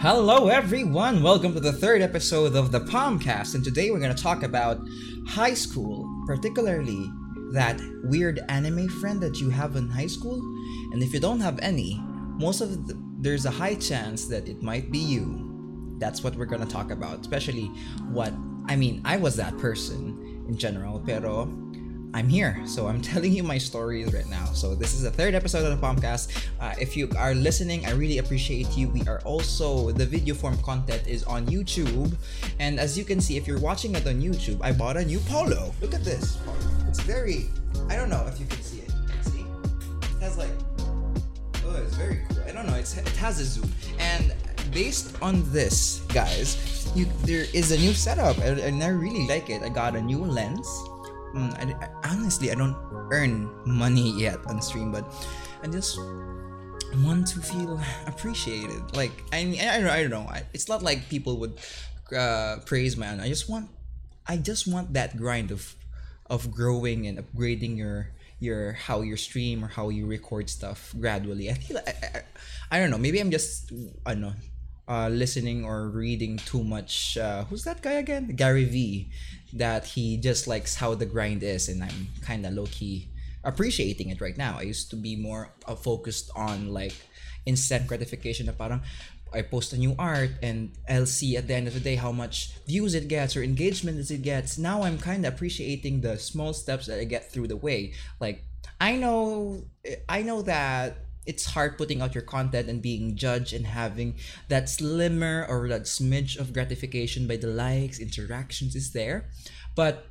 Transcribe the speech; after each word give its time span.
Hello, 0.00 0.48
everyone. 0.48 1.22
Welcome 1.22 1.52
to 1.52 1.60
the 1.60 1.74
third 1.74 2.00
episode 2.00 2.56
of 2.56 2.72
the 2.72 2.80
Pomcast, 2.80 3.54
and 3.54 3.62
today 3.62 3.90
we're 3.90 3.98
going 3.98 4.16
to 4.16 4.22
talk 4.22 4.42
about 4.42 4.80
high 5.26 5.52
school, 5.52 6.08
particularly 6.26 7.06
that 7.52 7.78
weird 8.04 8.40
anime 8.48 8.88
friend 8.88 9.20
that 9.20 9.42
you 9.42 9.50
have 9.50 9.76
in 9.76 9.90
high 9.90 10.06
school. 10.06 10.40
And 10.94 11.02
if 11.02 11.12
you 11.12 11.20
don't 11.20 11.40
have 11.40 11.58
any, 11.60 12.00
most 12.38 12.62
of 12.62 12.86
the, 12.86 12.98
there's 13.18 13.44
a 13.44 13.50
high 13.50 13.74
chance 13.74 14.24
that 14.28 14.48
it 14.48 14.62
might 14.62 14.90
be 14.90 14.98
you. 14.98 15.94
That's 15.98 16.24
what 16.24 16.34
we're 16.34 16.46
going 16.46 16.66
to 16.66 16.72
talk 16.72 16.90
about, 16.90 17.20
especially 17.20 17.66
what 18.08 18.32
I 18.68 18.76
mean. 18.76 19.02
I 19.04 19.18
was 19.18 19.36
that 19.36 19.58
person 19.58 20.46
in 20.48 20.56
general, 20.56 20.98
pero 21.00 21.44
I'm 22.12 22.28
here, 22.28 22.60
so 22.66 22.88
I'm 22.88 23.00
telling 23.12 23.32
you 23.32 23.42
my 23.42 23.58
stories 23.58 24.12
right 24.12 24.28
now. 24.28 24.46
So 24.46 24.74
this 24.74 24.94
is 24.94 25.02
the 25.02 25.10
third 25.10 25.34
episode 25.34 25.70
of 25.70 25.78
the 25.78 25.86
podcast. 25.86 26.48
Uh, 26.60 26.74
if 26.80 26.96
you 26.96 27.08
are 27.16 27.34
listening, 27.34 27.86
I 27.86 27.92
really 27.92 28.18
appreciate 28.18 28.76
you. 28.76 28.88
We 28.88 29.02
are 29.06 29.20
also 29.20 29.92
the 29.92 30.06
video 30.06 30.34
form 30.34 30.58
content 30.58 31.06
is 31.06 31.22
on 31.24 31.46
YouTube, 31.46 32.14
and 32.58 32.80
as 32.80 32.98
you 32.98 33.04
can 33.04 33.20
see, 33.20 33.36
if 33.36 33.46
you're 33.46 33.60
watching 33.60 33.94
it 33.94 34.06
on 34.06 34.20
YouTube, 34.20 34.58
I 34.62 34.72
bought 34.72 34.96
a 34.96 35.04
new 35.04 35.20
polo. 35.20 35.72
Look 35.80 35.94
at 35.94 36.04
this. 36.04 36.38
It's 36.88 37.00
very. 37.00 37.48
I 37.88 37.96
don't 37.96 38.10
know 38.10 38.26
if 38.26 38.40
you 38.40 38.46
can 38.46 38.60
see 38.62 38.80
it. 38.80 38.92
See, 39.22 39.44
it 40.02 40.22
has 40.22 40.36
like. 40.36 40.50
Oh, 41.64 41.76
it's 41.76 41.94
very 41.94 42.22
cool. 42.28 42.42
I 42.46 42.52
don't 42.52 42.66
know. 42.66 42.74
It's 42.74 42.96
it 42.96 43.06
has 43.16 43.38
a 43.40 43.44
zoom 43.44 43.72
and 43.98 44.34
based 44.72 45.20
on 45.22 45.42
this, 45.52 46.00
guys, 46.12 46.90
you 46.94 47.06
there 47.22 47.46
is 47.54 47.72
a 47.72 47.78
new 47.78 47.92
setup 47.92 48.38
and 48.38 48.82
I 48.82 48.88
really 48.88 49.26
like 49.26 49.50
it. 49.50 49.62
I 49.62 49.68
got 49.68 49.94
a 49.94 50.00
new 50.00 50.24
lens 50.24 50.66
mm, 51.34 51.50
I, 51.58 51.86
I, 51.86 52.12
honestly 52.12 52.50
I 52.50 52.54
don't 52.54 52.76
earn 53.12 53.50
money 53.66 54.12
yet 54.12 54.38
on 54.46 54.60
stream, 54.62 54.92
but 54.92 55.04
I 55.62 55.66
just 55.66 55.98
want 57.04 57.26
to 57.28 57.40
feel 57.40 57.80
appreciated. 58.06 58.96
Like 58.96 59.12
I 59.32 59.44
mean, 59.44 59.60
I, 59.60 59.98
I 59.98 60.02
don't 60.02 60.10
know. 60.10 60.26
I, 60.28 60.42
it's 60.52 60.68
not 60.68 60.82
like 60.82 61.08
people 61.08 61.38
would 61.38 61.58
uh, 62.16 62.58
praise 62.66 62.96
my. 62.96 63.10
I 63.20 63.28
just 63.28 63.48
want, 63.48 63.70
I 64.26 64.36
just 64.36 64.66
want 64.66 64.92
that 64.94 65.16
grind 65.16 65.50
of, 65.50 65.74
of 66.28 66.50
growing 66.50 67.06
and 67.06 67.18
upgrading 67.18 67.76
your 67.76 68.10
your 68.40 68.72
how 68.72 69.02
you 69.02 69.16
stream 69.16 69.62
or 69.62 69.68
how 69.68 69.90
you 69.90 70.06
record 70.06 70.48
stuff 70.48 70.94
gradually. 70.98 71.50
I 71.50 71.54
feel 71.54 71.78
I, 71.78 71.92
I, 72.02 72.22
I 72.70 72.78
don't 72.78 72.90
know. 72.90 72.98
Maybe 72.98 73.20
I'm 73.20 73.30
just 73.30 73.72
I 74.06 74.14
don't 74.14 74.22
know 74.22 74.34
uh, 74.90 75.08
listening 75.08 75.64
or 75.64 75.88
reading 75.88 76.36
too 76.38 76.64
much. 76.64 77.16
Uh, 77.16 77.44
who's 77.44 77.62
that 77.62 77.80
guy 77.80 78.02
again? 78.02 78.34
Gary 78.34 78.64
V. 78.64 79.08
That 79.52 79.84
he 79.84 80.16
just 80.16 80.46
likes 80.46 80.76
how 80.76 80.94
the 80.94 81.06
grind 81.06 81.42
is, 81.42 81.68
and 81.68 81.82
I'm 81.82 82.08
kind 82.22 82.46
of 82.46 82.54
low 82.54 82.66
key 82.66 83.10
appreciating 83.44 84.10
it 84.10 84.20
right 84.20 84.36
now. 84.36 84.56
I 84.58 84.62
used 84.62 84.90
to 84.90 84.96
be 84.96 85.16
more 85.16 85.52
uh, 85.66 85.74
focused 85.74 86.30
on 86.36 86.72
like 86.72 86.94
instant 87.46 87.86
gratification. 87.86 88.46
Na 88.46 88.52
parang 88.52 88.82
I 89.32 89.42
post 89.42 89.72
a 89.72 89.78
new 89.78 89.94
art 89.98 90.30
and 90.42 90.72
I'll 90.88 91.06
see 91.06 91.36
at 91.36 91.46
the 91.46 91.54
end 91.54 91.68
of 91.68 91.74
the 91.74 91.80
day 91.80 91.94
how 91.94 92.12
much 92.12 92.52
views 92.66 92.94
it 92.94 93.08
gets 93.08 93.36
or 93.36 93.42
engagement 93.42 93.98
it 94.10 94.22
gets. 94.22 94.58
Now 94.58 94.82
I'm 94.82 94.98
kind 94.98 95.24
of 95.24 95.34
appreciating 95.34 96.00
the 96.00 96.18
small 96.18 96.52
steps 96.52 96.86
that 96.86 96.98
I 96.98 97.04
get 97.04 97.30
through 97.30 97.48
the 97.48 97.56
way. 97.56 97.94
Like 98.20 98.44
I 98.80 98.96
know, 98.96 99.64
I 100.08 100.22
know 100.22 100.42
that 100.42 100.96
it's 101.26 101.44
hard 101.46 101.76
putting 101.76 102.00
out 102.00 102.14
your 102.14 102.24
content 102.24 102.68
and 102.68 102.82
being 102.82 103.16
judged 103.16 103.52
and 103.52 103.66
having 103.66 104.16
that 104.48 104.68
slimmer 104.68 105.46
or 105.48 105.68
that 105.68 105.82
smidge 105.82 106.38
of 106.38 106.52
gratification 106.52 107.26
by 107.26 107.36
the 107.36 107.46
likes, 107.46 107.98
interactions 107.98 108.74
is 108.74 108.92
there. 108.92 109.28
But 109.76 110.06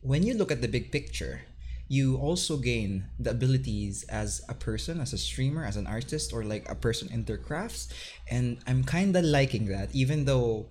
when 0.00 0.22
you 0.22 0.34
look 0.34 0.52
at 0.52 0.60
the 0.60 0.68
big 0.68 0.92
picture, 0.92 1.42
you 1.88 2.16
also 2.16 2.56
gain 2.56 3.04
the 3.18 3.30
abilities 3.30 4.04
as 4.04 4.40
a 4.48 4.54
person, 4.54 5.00
as 5.00 5.12
a 5.12 5.18
streamer, 5.18 5.64
as 5.64 5.76
an 5.76 5.86
artist, 5.86 6.32
or 6.32 6.42
like 6.42 6.68
a 6.68 6.74
person 6.74 7.08
in 7.12 7.24
their 7.24 7.36
crafts. 7.36 7.88
And 8.30 8.58
I'm 8.66 8.84
kind 8.84 9.14
of 9.16 9.24
liking 9.24 9.66
that, 9.66 9.94
even 9.94 10.24
though 10.24 10.66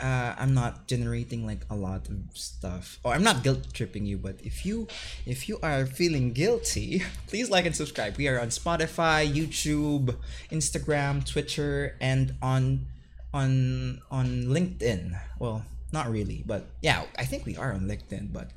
uh, 0.00 0.34
I'm 0.36 0.54
not 0.54 0.86
generating 0.86 1.46
like 1.46 1.64
a 1.70 1.76
lot 1.76 2.08
of 2.08 2.16
stuff. 2.34 2.98
Or 3.04 3.12
oh, 3.12 3.14
I'm 3.14 3.22
not 3.22 3.42
guilt 3.42 3.72
tripping 3.72 4.06
you, 4.06 4.18
but 4.18 4.36
if 4.42 4.66
you 4.66 4.88
if 5.26 5.48
you 5.48 5.58
are 5.62 5.86
feeling 5.86 6.32
guilty, 6.32 7.02
please 7.26 7.50
like 7.50 7.66
and 7.66 7.76
subscribe. 7.76 8.16
We 8.16 8.28
are 8.28 8.40
on 8.40 8.48
Spotify, 8.48 9.30
YouTube, 9.30 10.16
Instagram, 10.50 11.24
Twitter, 11.24 11.96
and 12.00 12.34
on 12.42 12.86
on 13.32 14.02
on 14.10 14.44
LinkedIn. 14.44 15.18
Well, 15.38 15.64
not 15.92 16.10
really, 16.10 16.42
but 16.44 16.66
yeah, 16.82 17.04
I 17.16 17.24
think 17.24 17.46
we 17.46 17.56
are 17.56 17.72
on 17.72 17.82
LinkedIn, 17.82 18.32
but 18.32 18.50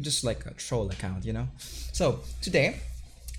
just 0.00 0.24
like 0.24 0.46
a 0.46 0.54
troll 0.54 0.90
account, 0.90 1.24
you 1.24 1.32
know. 1.32 1.48
So 1.92 2.20
today 2.40 2.80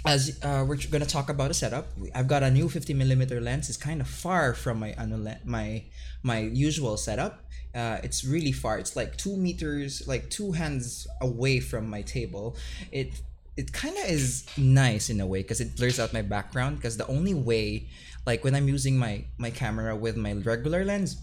as 0.05 0.39
uh, 0.43 0.63
we're 0.67 0.77
gonna 0.89 1.05
talk 1.05 1.29
about 1.29 1.51
a 1.51 1.53
setup, 1.53 1.87
I've 2.15 2.27
got 2.27 2.43
a 2.43 2.49
new 2.49 2.69
50 2.69 2.93
millimeter 2.93 3.41
lens. 3.41 3.69
It's 3.69 3.77
kind 3.77 4.01
of 4.01 4.07
far 4.07 4.53
from 4.53 4.79
my 4.79 4.95
my 5.43 5.83
my 6.23 6.39
usual 6.39 6.97
setup. 6.97 7.45
Uh, 7.75 7.97
it's 8.03 8.23
really 8.25 8.51
far. 8.51 8.79
It's 8.79 8.95
like 8.95 9.17
two 9.17 9.35
meters, 9.37 10.07
like 10.07 10.29
two 10.29 10.53
hands 10.53 11.07
away 11.21 11.59
from 11.59 11.89
my 11.89 12.01
table. 12.01 12.55
It 12.91 13.21
it 13.57 13.73
kind 13.73 13.97
of 13.97 14.05
is 14.05 14.45
nice 14.57 15.09
in 15.09 15.19
a 15.19 15.27
way 15.27 15.41
because 15.41 15.59
it 15.59 15.75
blurs 15.75 15.99
out 15.99 16.13
my 16.13 16.21
background. 16.21 16.77
Because 16.77 16.95
the 16.95 17.07
only 17.07 17.33
way, 17.33 17.87
like 18.25 18.43
when 18.43 18.55
I'm 18.55 18.67
using 18.69 18.97
my 18.97 19.25
my 19.37 19.51
camera 19.51 19.95
with 19.95 20.15
my 20.15 20.33
regular 20.33 20.85
lens, 20.85 21.17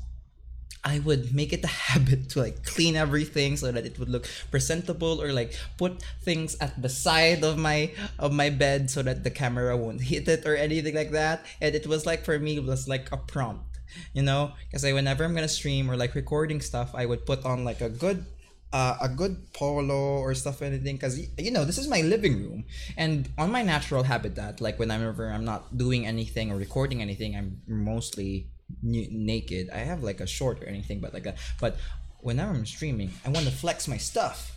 I 0.86 1.00
would 1.00 1.34
make 1.34 1.52
it 1.52 1.64
a 1.64 1.74
habit 1.90 2.30
to 2.30 2.40
like 2.46 2.64
clean 2.64 2.94
everything 2.94 3.56
so 3.56 3.72
that 3.72 3.84
it 3.84 3.98
would 3.98 4.08
look 4.08 4.30
presentable 4.52 5.20
or 5.20 5.32
like 5.32 5.58
put 5.76 6.00
things 6.22 6.56
at 6.60 6.80
the 6.80 6.88
side 6.88 7.42
of 7.42 7.58
my 7.58 7.90
of 8.20 8.32
my 8.32 8.50
bed 8.50 8.88
so 8.88 9.02
that 9.02 9.24
the 9.24 9.30
camera 9.30 9.76
won't 9.76 10.00
hit 10.00 10.28
it 10.28 10.46
or 10.46 10.54
anything 10.54 10.94
like 10.94 11.10
that. 11.10 11.44
And 11.60 11.74
it 11.74 11.86
was 11.88 12.06
like 12.06 12.24
for 12.24 12.38
me 12.38 12.56
it 12.56 12.64
was 12.64 12.86
like 12.86 13.10
a 13.10 13.18
prompt, 13.18 13.66
you 14.14 14.22
know, 14.22 14.52
because 14.70 14.84
I 14.84 14.92
whenever 14.92 15.24
I'm 15.24 15.34
gonna 15.34 15.50
stream 15.50 15.90
or 15.90 15.96
like 15.96 16.14
recording 16.14 16.60
stuff, 16.60 16.94
I 16.94 17.04
would 17.04 17.26
put 17.26 17.44
on 17.44 17.64
like 17.64 17.80
a 17.80 17.90
good 17.90 18.24
uh, 18.72 18.96
a 19.00 19.08
good 19.08 19.52
polo 19.54 20.20
or 20.20 20.34
stuff 20.34 20.60
anything 20.62 20.96
because 20.96 21.18
you 21.38 21.50
know 21.50 21.64
this 21.64 21.78
is 21.78 21.88
my 21.88 22.02
living 22.02 22.34
room 22.42 22.64
and 22.96 23.28
on 23.38 23.50
my 23.50 23.62
natural 23.62 24.02
habitat 24.02 24.60
like 24.60 24.76
whenever 24.78 25.30
i'm 25.30 25.44
not 25.44 25.78
doing 25.78 26.04
anything 26.04 26.50
or 26.50 26.56
recording 26.56 27.00
anything 27.00 27.36
i'm 27.36 27.62
mostly 27.66 28.50
naked. 28.82 29.70
I 29.70 29.78
have 29.78 30.02
like 30.02 30.20
a 30.20 30.26
short 30.26 30.62
or 30.62 30.66
anything, 30.66 31.00
but 31.00 31.14
like 31.14 31.24
that. 31.24 31.38
But 31.60 31.76
whenever 32.20 32.52
I'm 32.52 32.66
streaming, 32.66 33.10
I 33.24 33.30
want 33.30 33.46
to 33.46 33.52
flex 33.52 33.88
my 33.88 33.96
stuff. 33.96 34.52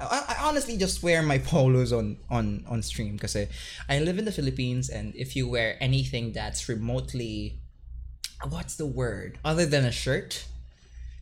I, 0.00 0.24
I 0.28 0.48
honestly 0.48 0.76
just 0.76 1.02
wear 1.02 1.22
my 1.22 1.38
polos 1.50 1.92
on 1.92 2.18
on 2.30 2.64
on 2.68 2.82
stream 2.82 3.14
because 3.14 3.36
I, 3.36 3.48
I 3.88 3.98
live 4.00 4.18
in 4.18 4.24
the 4.24 4.32
Philippines, 4.32 4.88
and 4.88 5.14
if 5.14 5.34
you 5.36 5.48
wear 5.48 5.76
anything 5.80 6.32
that's 6.32 6.68
remotely, 6.68 7.60
what's 8.48 8.76
the 8.76 8.86
word 8.86 9.38
other 9.44 9.66
than 9.66 9.84
a 9.84 9.92
shirt, 9.92 10.46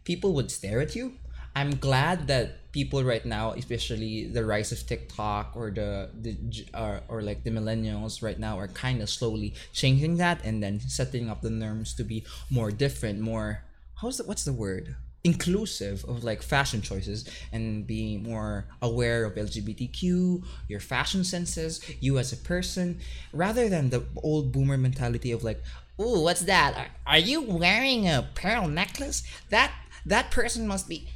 people 0.05 0.33
would 0.35 0.51
stare 0.51 0.81
at 0.81 0.95
you. 0.95 1.15
I'm 1.57 1.77
glad 1.81 2.29
that 2.29 2.71
people 2.71 3.03
right 3.03 3.25
now, 3.25 3.53
especially 3.53 4.29
the 4.29 4.45
rise 4.45 4.73
of 4.73 4.87
TikTok 4.87 5.57
or 5.57 5.71
the 5.71 6.11
the 6.13 6.37
uh, 6.75 7.01
or 7.09 7.23
like 7.23 7.45
the 7.45 7.51
millennials 7.51 8.21
right 8.23 8.39
now 8.39 8.59
are 8.61 8.69
kind 8.69 9.01
of 9.01 9.09
slowly 9.09 9.55
changing 9.73 10.19
that 10.19 10.45
and 10.45 10.63
then 10.63 10.81
setting 10.81 11.31
up 11.31 11.41
the 11.41 11.49
norms 11.49 11.95
to 11.95 12.05
be 12.05 12.29
more 12.51 12.71
different, 12.71 13.21
more 13.21 13.65
how's 14.05 14.19
the 14.19 14.25
what's 14.25 14.45
the 14.45 14.53
word? 14.53 14.97
inclusive 15.25 16.05
of 16.05 16.23
like 16.23 16.41
fashion 16.41 16.81
choices 16.81 17.29
and 17.51 17.85
being 17.85 18.23
more 18.23 18.65
aware 18.81 19.25
of 19.25 19.35
LGBTQ, 19.35 20.45
your 20.69 20.79
fashion 20.79 21.25
senses, 21.25 21.83
you 21.99 22.17
as 22.17 22.33
a 22.33 22.37
person, 22.37 23.01
rather 23.33 23.69
than 23.69 23.91
the 23.91 24.05
old 24.23 24.53
boomer 24.53 24.79
mentality 24.79 25.33
of 25.33 25.43
like, 25.43 25.61
oh, 25.99 26.21
what's 26.21 26.43
that? 26.43 26.91
Are 27.05 27.19
you 27.19 27.43
wearing 27.43 28.07
a 28.07 28.29
pearl 28.37 28.69
necklace? 28.69 29.25
That 29.51 29.73
that 30.07 30.31
person 30.31 30.69
must 30.69 30.89
be 30.89 31.09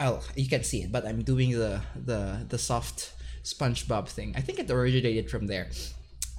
oh 0.00 0.20
you 0.34 0.48
can 0.48 0.64
see 0.64 0.82
it 0.82 0.90
but 0.92 1.06
i'm 1.06 1.22
doing 1.22 1.50
the 1.52 1.80
the 1.94 2.44
the 2.48 2.58
soft 2.58 3.12
spongebob 3.44 4.08
thing. 4.08 4.32
I 4.36 4.40
think 4.40 4.58
it 4.58 4.70
originated 4.70 5.30
from 5.30 5.46
there. 5.46 5.68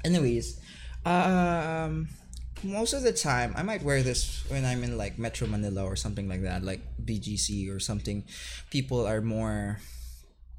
Anyways 0.04 0.60
um 1.06 2.08
most 2.64 2.94
of 2.94 3.04
the 3.04 3.14
time 3.14 3.54
i 3.56 3.62
might 3.62 3.84
wear 3.84 4.02
this 4.02 4.44
when 4.48 4.66
i'm 4.66 4.84
in 4.84 4.98
like 4.98 5.20
metro 5.20 5.46
manila 5.46 5.84
or 5.84 5.96
something 5.96 6.28
like 6.28 6.42
that 6.42 6.64
like 6.64 6.82
bgc 7.04 7.70
or 7.74 7.80
something. 7.80 8.24
People 8.72 9.06
are 9.06 9.22
more 9.22 9.80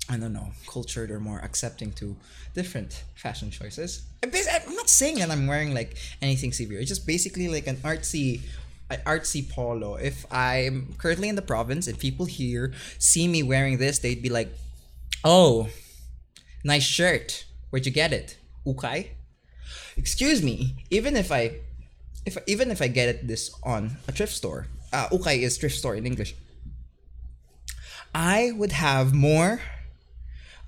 i 0.09 0.17
don't 0.17 0.33
know 0.33 0.51
cultured 0.69 1.11
or 1.11 1.19
more 1.19 1.41
accepting 1.41 1.91
to 1.93 2.17
different 2.55 3.03
fashion 3.17 3.51
choices. 3.51 4.03
I'm 4.23 4.75
not 4.75 4.89
saying 4.89 5.19
that 5.19 5.31
i'm 5.31 5.47
wearing 5.49 5.75
like 5.75 5.97
anything 6.23 6.53
severe. 6.53 6.79
It's 6.79 6.89
just 6.89 7.07
basically 7.07 7.49
like 7.49 7.67
an 7.67 7.77
artsy 7.79 8.43
artsy 8.91 9.49
polo. 9.49 9.97
If 9.97 10.25
I'm 10.31 10.95
currently 10.99 11.29
in 11.29 11.37
the 11.37 11.43
province 11.43 11.87
and 11.87 11.99
people 11.99 12.27
here 12.27 12.73
see 12.99 13.29
me 13.29 13.43
wearing 13.43 13.79
this, 13.79 13.99
they'd 13.99 14.23
be 14.23 14.29
like, 14.29 14.51
"Oh, 15.25 15.69
nice 16.65 16.85
shirt. 16.85 17.45
Where'd 17.71 17.87
you 17.87 17.93
get 17.93 18.13
it? 18.13 18.39
Ukay?" 18.67 19.09
Excuse 19.97 20.43
me. 20.43 20.77
Even 20.91 21.17
if 21.17 21.33
I, 21.33 21.61
if 22.25 22.39
even 22.47 22.71
if 22.71 22.81
I 22.81 22.89
get 22.89 23.09
it 23.09 23.27
this 23.27 23.51
on 23.63 23.97
a 24.07 24.13
thrift 24.13 24.35
store, 24.35 24.69
uh, 24.93 25.09
Ukay 25.09 25.41
is 25.41 25.59
thrift 25.59 25.77
store 25.77 25.97
in 25.97 26.07
English. 26.07 26.35
I 28.15 28.53
would 28.57 28.73
have 28.73 29.13
more 29.13 29.61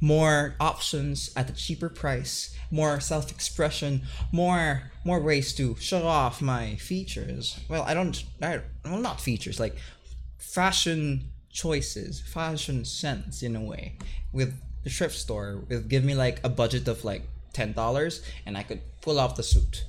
more 0.01 0.55
options 0.61 1.31
at 1.37 1.51
a 1.51 1.53
cheaper 1.53 1.89
price, 1.89 2.57
more 2.71 3.01
self-expression, 3.01 4.03
more 4.33 4.91
more 5.05 5.21
ways 5.21 5.55
to 5.55 5.75
show 5.77 6.07
off 6.07 6.43
my 6.43 6.77
features. 6.77 7.59
Well, 7.69 7.83
I 7.83 7.95
don't 7.95 8.23
I, 8.43 8.61
well 8.85 9.01
not 9.01 9.21
features, 9.21 9.59
like 9.59 9.77
fashion 10.39 11.33
choices, 11.51 12.21
fashion 12.21 12.85
sense 12.85 13.43
in 13.43 13.57
a 13.57 13.61
way 13.61 13.97
with 14.33 14.55
the 14.85 14.91
thrift 14.91 15.17
store 15.17 15.65
with 15.69 15.89
give 15.89 16.05
me 16.05 16.15
like 16.15 16.41
a 16.45 16.49
budget 16.49 16.87
of 16.89 17.05
like 17.05 17.23
ten 17.53 17.73
dollars 17.73 18.23
and 18.47 18.57
I 18.57 18.63
could 18.63 18.81
pull 19.01 19.19
off 19.19 19.37
the 19.37 19.43
suit. 19.43 19.85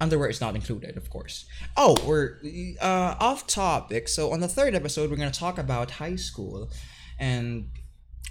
Underwear 0.00 0.28
is 0.28 0.40
not 0.40 0.56
included, 0.56 0.96
of 0.96 1.08
course. 1.08 1.46
Oh, 1.76 1.96
we're 2.04 2.38
uh, 2.80 3.14
off 3.20 3.46
topic. 3.46 4.08
So 4.08 4.32
on 4.32 4.40
the 4.40 4.48
third 4.48 4.74
episode, 4.74 5.08
we're 5.08 5.16
gonna 5.16 5.30
talk 5.30 5.56
about 5.56 5.92
high 5.92 6.16
school, 6.16 6.70
and 7.18 7.68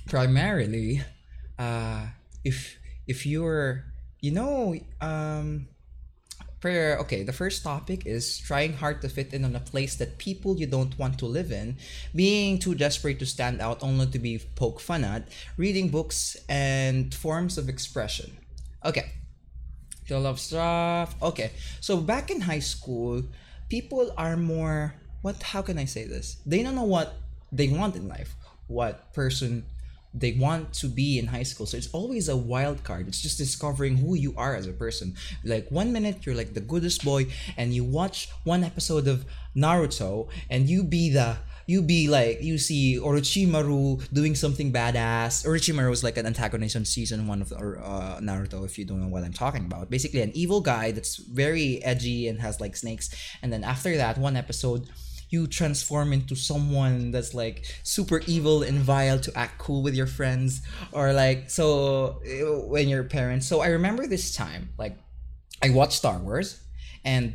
primarily, 0.07 1.01
uh, 1.57 2.07
if 2.43 2.77
if 3.07 3.25
you're 3.25 3.85
you 4.21 4.31
know 4.31 4.75
um 5.01 5.67
prayer 6.61 6.97
okay 6.97 7.23
the 7.23 7.33
first 7.33 7.61
topic 7.61 8.05
is 8.05 8.39
trying 8.39 8.71
hard 8.71 9.01
to 9.01 9.09
fit 9.09 9.33
in 9.33 9.43
on 9.43 9.53
a 9.53 9.59
place 9.59 9.95
that 9.97 10.17
people 10.17 10.55
you 10.55 10.65
don't 10.65 10.97
want 10.97 11.19
to 11.19 11.25
live 11.25 11.51
in 11.51 11.75
being 12.15 12.57
too 12.57 12.73
desperate 12.73 13.19
to 13.19 13.25
stand 13.25 13.59
out 13.59 13.83
only 13.83 14.07
to 14.07 14.17
be 14.17 14.39
poke 14.55 14.79
fun 14.79 15.03
at 15.03 15.27
reading 15.57 15.89
books 15.89 16.37
and 16.47 17.13
forms 17.13 17.57
of 17.57 17.67
expression. 17.67 18.31
Okay. 18.85 19.11
You 20.07 20.17
love 20.19 20.39
stuff 20.39 21.15
okay. 21.21 21.51
So 21.81 21.97
back 21.97 22.31
in 22.31 22.39
high 22.39 22.63
school 22.63 23.23
people 23.67 24.13
are 24.17 24.37
more 24.37 24.95
what 25.21 25.43
how 25.43 25.61
can 25.61 25.77
i 25.77 25.85
say 25.85 26.07
this? 26.07 26.37
They 26.45 26.63
don't 26.63 26.75
know 26.75 26.87
what 26.87 27.15
they 27.51 27.67
want 27.67 27.95
in 27.97 28.07
life 28.07 28.35
what 28.67 29.13
person 29.13 29.65
they 30.13 30.33
want 30.33 30.73
to 30.73 30.87
be 30.87 31.17
in 31.19 31.27
high 31.27 31.43
school. 31.43 31.65
So 31.65 31.77
it's 31.77 31.89
always 31.91 32.29
a 32.29 32.37
wild 32.37 32.83
card. 32.83 33.07
It's 33.07 33.21
just 33.21 33.37
discovering 33.37 33.97
who 33.97 34.15
you 34.15 34.33
are 34.37 34.55
as 34.55 34.67
a 34.67 34.73
person. 34.73 35.15
Like 35.43 35.69
one 35.69 35.91
minute 35.91 36.25
you're 36.25 36.35
like 36.35 36.53
the 36.53 36.61
goodest 36.61 37.03
boy 37.03 37.27
and 37.57 37.73
you 37.73 37.83
watch 37.83 38.29
one 38.43 38.63
episode 38.63 39.07
of 39.07 39.25
Naruto 39.55 40.29
and 40.49 40.69
you 40.69 40.83
be 40.83 41.09
the 41.09 41.37
you 41.65 41.81
be 41.81 42.09
like 42.09 42.41
you 42.41 42.57
see 42.57 42.99
Orochimaru 42.99 44.11
doing 44.11 44.35
something 44.35 44.71
badass. 44.71 45.45
Orochimaru 45.45 45.91
is 45.91 46.03
like 46.03 46.17
an 46.17 46.25
antagonist 46.25 46.75
on 46.75 46.85
season 46.85 47.25
one 47.27 47.41
of 47.41 47.51
uh, 47.53 48.19
Naruto. 48.21 48.65
If 48.65 48.77
you 48.77 48.85
don't 48.85 49.01
know 49.01 49.07
what 49.07 49.23
I'm 49.23 49.33
talking 49.33 49.65
about, 49.65 49.89
basically 49.89 50.21
an 50.21 50.31
evil 50.33 50.61
guy 50.61 50.91
that's 50.91 51.15
very 51.15 51.83
edgy 51.83 52.27
and 52.27 52.39
has 52.41 52.59
like 52.59 52.75
snakes. 52.75 53.09
And 53.41 53.51
then 53.51 53.63
after 53.63 53.95
that, 53.97 54.17
one 54.17 54.35
episode, 54.35 54.89
you 55.33 55.47
transform 55.47 56.13
into 56.13 56.35
someone 56.35 57.09
that's 57.09 57.33
like 57.33 57.65
super 57.81 58.21
evil 58.27 58.61
and 58.61 58.77
vile 58.77 59.19
to 59.19 59.35
act 59.35 59.57
cool 59.57 59.81
with 59.81 59.95
your 59.95 60.05
friends 60.05 60.61
or 60.91 61.11
like 61.11 61.49
so 61.49 62.21
eh, 62.23 62.43
when 62.69 62.87
your 62.87 63.03
parents. 63.03 63.47
So 63.47 63.59
i 63.61 63.67
remember 63.67 64.05
this 64.05 64.35
time 64.35 64.69
like 64.77 64.95
i 65.65 65.69
watched 65.71 65.93
star 65.93 66.19
wars 66.19 66.61
and 67.03 67.33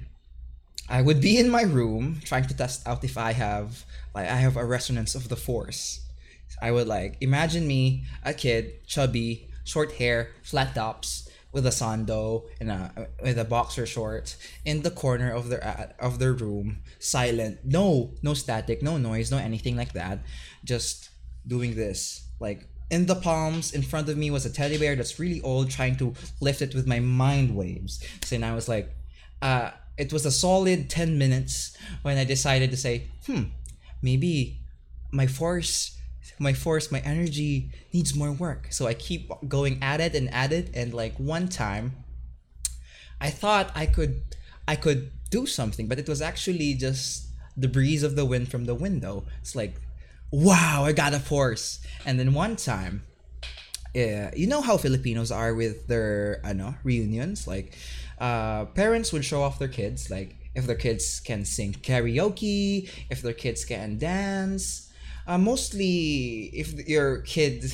i 0.89 1.03
would 1.03 1.21
be 1.21 1.39
in 1.39 1.50
my 1.50 1.62
room 1.62 2.21
trying 2.25 2.47
to 2.47 2.55
test 2.55 2.87
out 2.87 3.03
if 3.03 3.19
i 3.19 3.33
have 3.33 3.85
like 4.15 4.29
i 4.29 4.37
have 4.37 4.56
a 4.56 4.65
resonance 4.65 5.15
of 5.15 5.29
the 5.29 5.37
force. 5.37 6.00
I 6.62 6.71
would 6.71 6.89
like 6.89 7.17
imagine 7.21 7.67
me 7.67 8.05
a 8.25 8.33
kid 8.33 8.87
chubby 8.87 9.49
short 9.65 9.91
hair 10.00 10.31
flat 10.43 10.75
tops 10.75 11.27
with 11.53 11.67
a 11.67 11.71
sando 11.71 12.45
and 12.61 12.71
a 12.71 13.09
with 13.23 13.39
a 13.39 13.45
boxer 13.45 13.87
short 13.87 14.37
in 14.65 14.83
the 14.83 14.91
corner 14.91 15.33
of 15.33 15.49
their 15.49 15.95
of 15.99 16.19
their 16.19 16.33
room, 16.33 16.79
silent, 16.99 17.59
no 17.65 18.15
no 18.23 18.35
static, 18.35 18.83
no 18.83 18.97
noise, 18.99 19.31
no 19.31 19.39
anything 19.39 19.77
like 19.77 19.93
that, 19.93 20.19
just 20.65 21.11
doing 21.47 21.75
this. 21.75 22.27
Like 22.41 22.69
in 22.91 23.06
the 23.06 23.15
palms 23.15 23.73
in 23.73 23.83
front 23.83 24.09
of 24.09 24.17
me 24.17 24.31
was 24.31 24.47
a 24.47 24.50
teddy 24.50 24.79
bear 24.79 24.97
that's 24.97 25.19
really 25.19 25.41
old 25.43 25.71
trying 25.71 25.97
to 25.97 26.15
lift 26.41 26.62
it 26.62 26.75
with 26.75 26.87
my 26.87 27.00
mind 27.00 27.55
waves. 27.55 28.03
So 28.23 28.37
then 28.37 28.45
i 28.45 28.55
was 28.55 28.69
like 28.69 28.91
uh 29.43 29.71
it 29.97 30.12
was 30.12 30.25
a 30.25 30.31
solid 30.31 30.89
10 30.89 31.19
minutes 31.19 31.77
when 32.03 32.17
i 32.19 32.25
decided 32.25 32.71
to 32.71 32.77
say 32.77 33.09
hmm 33.27 33.43
maybe 34.00 34.61
my 35.11 35.27
force 35.27 35.98
my 36.38 36.52
force, 36.52 36.90
my 36.90 37.00
energy 37.00 37.70
needs 37.92 38.14
more 38.14 38.32
work. 38.32 38.69
So 38.70 38.86
I 38.86 38.94
keep 38.94 39.30
going 39.48 39.82
at 39.82 40.00
it 40.00 40.14
and 40.14 40.32
at 40.32 40.52
it. 40.52 40.70
And 40.75 40.94
like 40.94 41.16
one 41.16 41.48
time, 41.48 42.04
I 43.20 43.30
thought 43.30 43.70
I 43.75 43.86
could, 43.86 44.22
I 44.66 44.76
could 44.76 45.10
do 45.30 45.46
something, 45.46 45.88
but 45.88 45.98
it 45.98 46.08
was 46.08 46.22
actually 46.22 46.75
just 46.75 47.28
the 47.56 47.69
breeze 47.69 48.02
of 48.02 48.16
the 48.16 48.25
wind 48.25 48.50
from 48.50 48.66
the 48.66 48.75
window. 48.75 49.25
It's 49.40 49.56
like, 49.56 49.75
wow, 50.30 50.84
I 50.84 50.92
got 50.92 51.14
a 51.14 51.19
force. 51.20 51.80
And 52.04 52.19
then 52.19 52.34
one 52.34 52.56
time, 52.56 53.02
yeah, 53.94 54.30
you 54.36 54.46
know 54.46 54.60
how 54.60 54.76
Filipinos 54.76 55.32
are 55.32 55.54
with 55.54 55.86
their 55.88 56.40
ano 56.44 56.76
reunions. 56.84 57.48
Like, 57.48 57.75
uh, 58.19 58.66
parents 58.66 59.12
would 59.12 59.25
show 59.25 59.42
off 59.42 59.58
their 59.58 59.69
kids, 59.69 60.10
like 60.10 60.36
if 60.54 60.66
their 60.66 60.76
kids 60.76 61.20
can 61.20 61.44
sing 61.44 61.72
karaoke, 61.72 62.90
if 63.10 63.22
their 63.22 63.32
kids 63.32 63.64
can 63.64 63.98
dance, 63.98 64.88
uh, 65.28 65.38
mostly 65.38 66.50
if 66.52 66.88
your 66.88 67.19
kid 67.19 67.72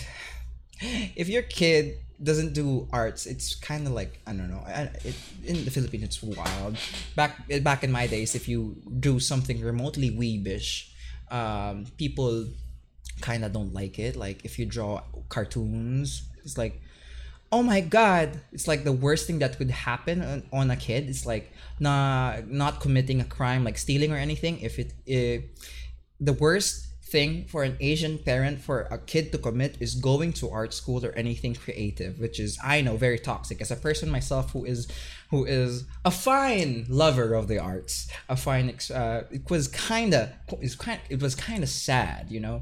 if 1.17 1.29
your 1.29 1.43
kid 1.43 1.99
doesn't 2.23 2.53
do 2.53 2.89
arts 2.93 3.27
it's 3.27 3.55
kind 3.55 3.87
of 3.87 3.93
like 3.93 4.21
i 4.27 4.33
don't 4.33 4.51
know 4.51 4.63
it, 5.05 5.15
in 5.45 5.65
the 5.65 5.71
philippines 5.71 6.05
it's 6.05 6.23
wild. 6.23 6.77
Back 7.17 7.33
back 7.63 7.85
in 7.85 7.91
my 7.93 8.07
days 8.07 8.35
if 8.35 8.49
you 8.49 8.77
do 9.01 9.21
something 9.21 9.61
remotely 9.61 10.11
weebish 10.11 10.91
um, 11.31 11.87
people 11.97 12.47
kind 13.21 13.45
of 13.45 13.53
don't 13.53 13.73
like 13.73 13.99
it. 13.99 14.17
Like 14.17 14.45
if 14.45 14.59
you 14.59 14.67
draw 14.67 15.03
cartoons 15.29 16.29
it's 16.45 16.59
like 16.59 16.81
oh 17.51 17.63
my 17.63 17.81
god 17.81 18.41
it's 18.53 18.67
like 18.67 18.85
the 18.85 18.93
worst 18.93 19.27
thing 19.27 19.39
that 19.39 19.57
could 19.57 19.71
happen 19.71 20.45
on, 20.53 20.71
a 20.71 20.77
kid. 20.77 21.09
It's 21.09 21.27
like 21.27 21.53
not 21.81 22.49
not 22.49 22.81
committing 22.81 23.21
a 23.21 23.25
crime 23.25 23.65
like 23.65 23.79
stealing 23.79 24.13
or 24.13 24.17
anything. 24.17 24.61
If 24.61 24.79
it, 24.79 24.93
it 25.07 25.51
the 26.21 26.33
worst 26.33 26.84
thing 27.15 27.45
for 27.53 27.63
an 27.63 27.77
Asian 27.79 28.19
parent 28.19 28.57
for 28.61 28.79
a 28.97 28.99
kid 28.99 29.31
to 29.31 29.39
commit 29.39 29.77
is 29.79 29.95
going 30.11 30.33
to 30.41 30.51
art 30.51 30.75
school 30.75 31.01
or 31.07 31.13
anything 31.13 31.55
creative, 31.55 32.19
which 32.19 32.41
is 32.41 32.59
I 32.75 32.77
know 32.81 32.97
very 33.07 33.21
toxic. 33.31 33.61
As 33.61 33.71
a 33.71 33.85
person 33.87 34.11
myself 34.19 34.51
who 34.51 34.65
is 34.65 34.81
who 35.31 35.41
is 35.45 35.85
a 36.05 36.11
fine 36.11 36.87
lover 37.03 37.29
of 37.39 37.47
the 37.47 37.61
arts, 37.73 37.95
a 38.29 38.37
fine 38.37 38.67
uh, 39.03 39.21
it 39.31 39.49
was 39.49 39.69
kind 39.69 40.13
of 40.13 40.25
it 41.15 41.21
was 41.27 41.35
kind 41.51 41.63
of 41.67 41.71
sad, 41.89 42.23
you 42.35 42.41
know. 42.47 42.59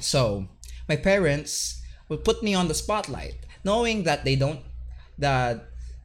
So 0.00 0.20
my 0.90 0.96
parents 1.10 1.52
would 2.08 2.24
put 2.28 2.42
me 2.42 2.52
on 2.60 2.66
the 2.66 2.78
spotlight, 2.82 3.38
knowing 3.62 4.02
that 4.08 4.24
they 4.26 4.36
don't 4.44 4.62
that 5.18 5.54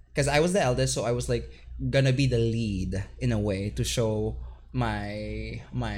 because 0.09 0.27
I 0.27 0.39
was 0.45 0.53
the 0.53 0.61
eldest, 0.69 0.93
so 0.93 1.01
I 1.09 1.13
was 1.19 1.27
like 1.27 1.49
gonna 1.95 2.13
be 2.13 2.27
the 2.27 2.43
lead 2.55 2.91
in 3.17 3.31
a 3.31 3.41
way 3.49 3.71
to 3.77 3.83
show 3.83 4.37
my 4.73 5.61
my 5.71 5.95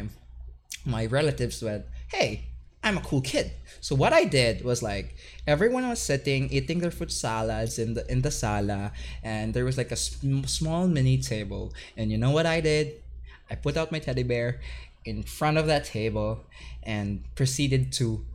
my 0.86 1.06
relatives 1.06 1.62
went, 1.62 1.86
hey, 2.08 2.46
I'm 2.84 2.98
a 3.00 3.01
cool 3.01 3.22
kid. 3.22 3.51
So 3.82 3.96
what 3.96 4.13
I 4.13 4.25
did 4.25 4.63
was 4.63 4.84
like 4.84 5.15
everyone 5.48 5.89
was 5.89 6.00
sitting 6.00 6.50
eating 6.51 6.80
their 6.80 6.92
food 6.92 7.12
salads 7.12 7.80
in 7.80 7.96
the 7.96 8.10
in 8.12 8.22
the 8.22 8.30
sala, 8.30 8.92
and 9.24 9.56
there 9.56 9.65
was 9.65 9.77
like 9.77 9.92
a 9.92 9.96
sm- 9.96 10.44
small 10.44 10.88
mini 10.88 11.18
table. 11.18 11.74
And 11.98 12.12
you 12.12 12.18
know 12.18 12.30
what 12.30 12.46
I 12.46 12.62
did? 12.62 13.01
I 13.50 13.56
put 13.56 13.75
out 13.75 13.92
my 13.92 14.00
teddy 14.00 14.22
bear 14.22 14.62
in 15.04 15.24
front 15.24 15.58
of 15.58 15.65
that 15.65 15.86
table 15.86 16.46
and 16.84 17.24
proceeded 17.36 17.92
to 17.94 18.25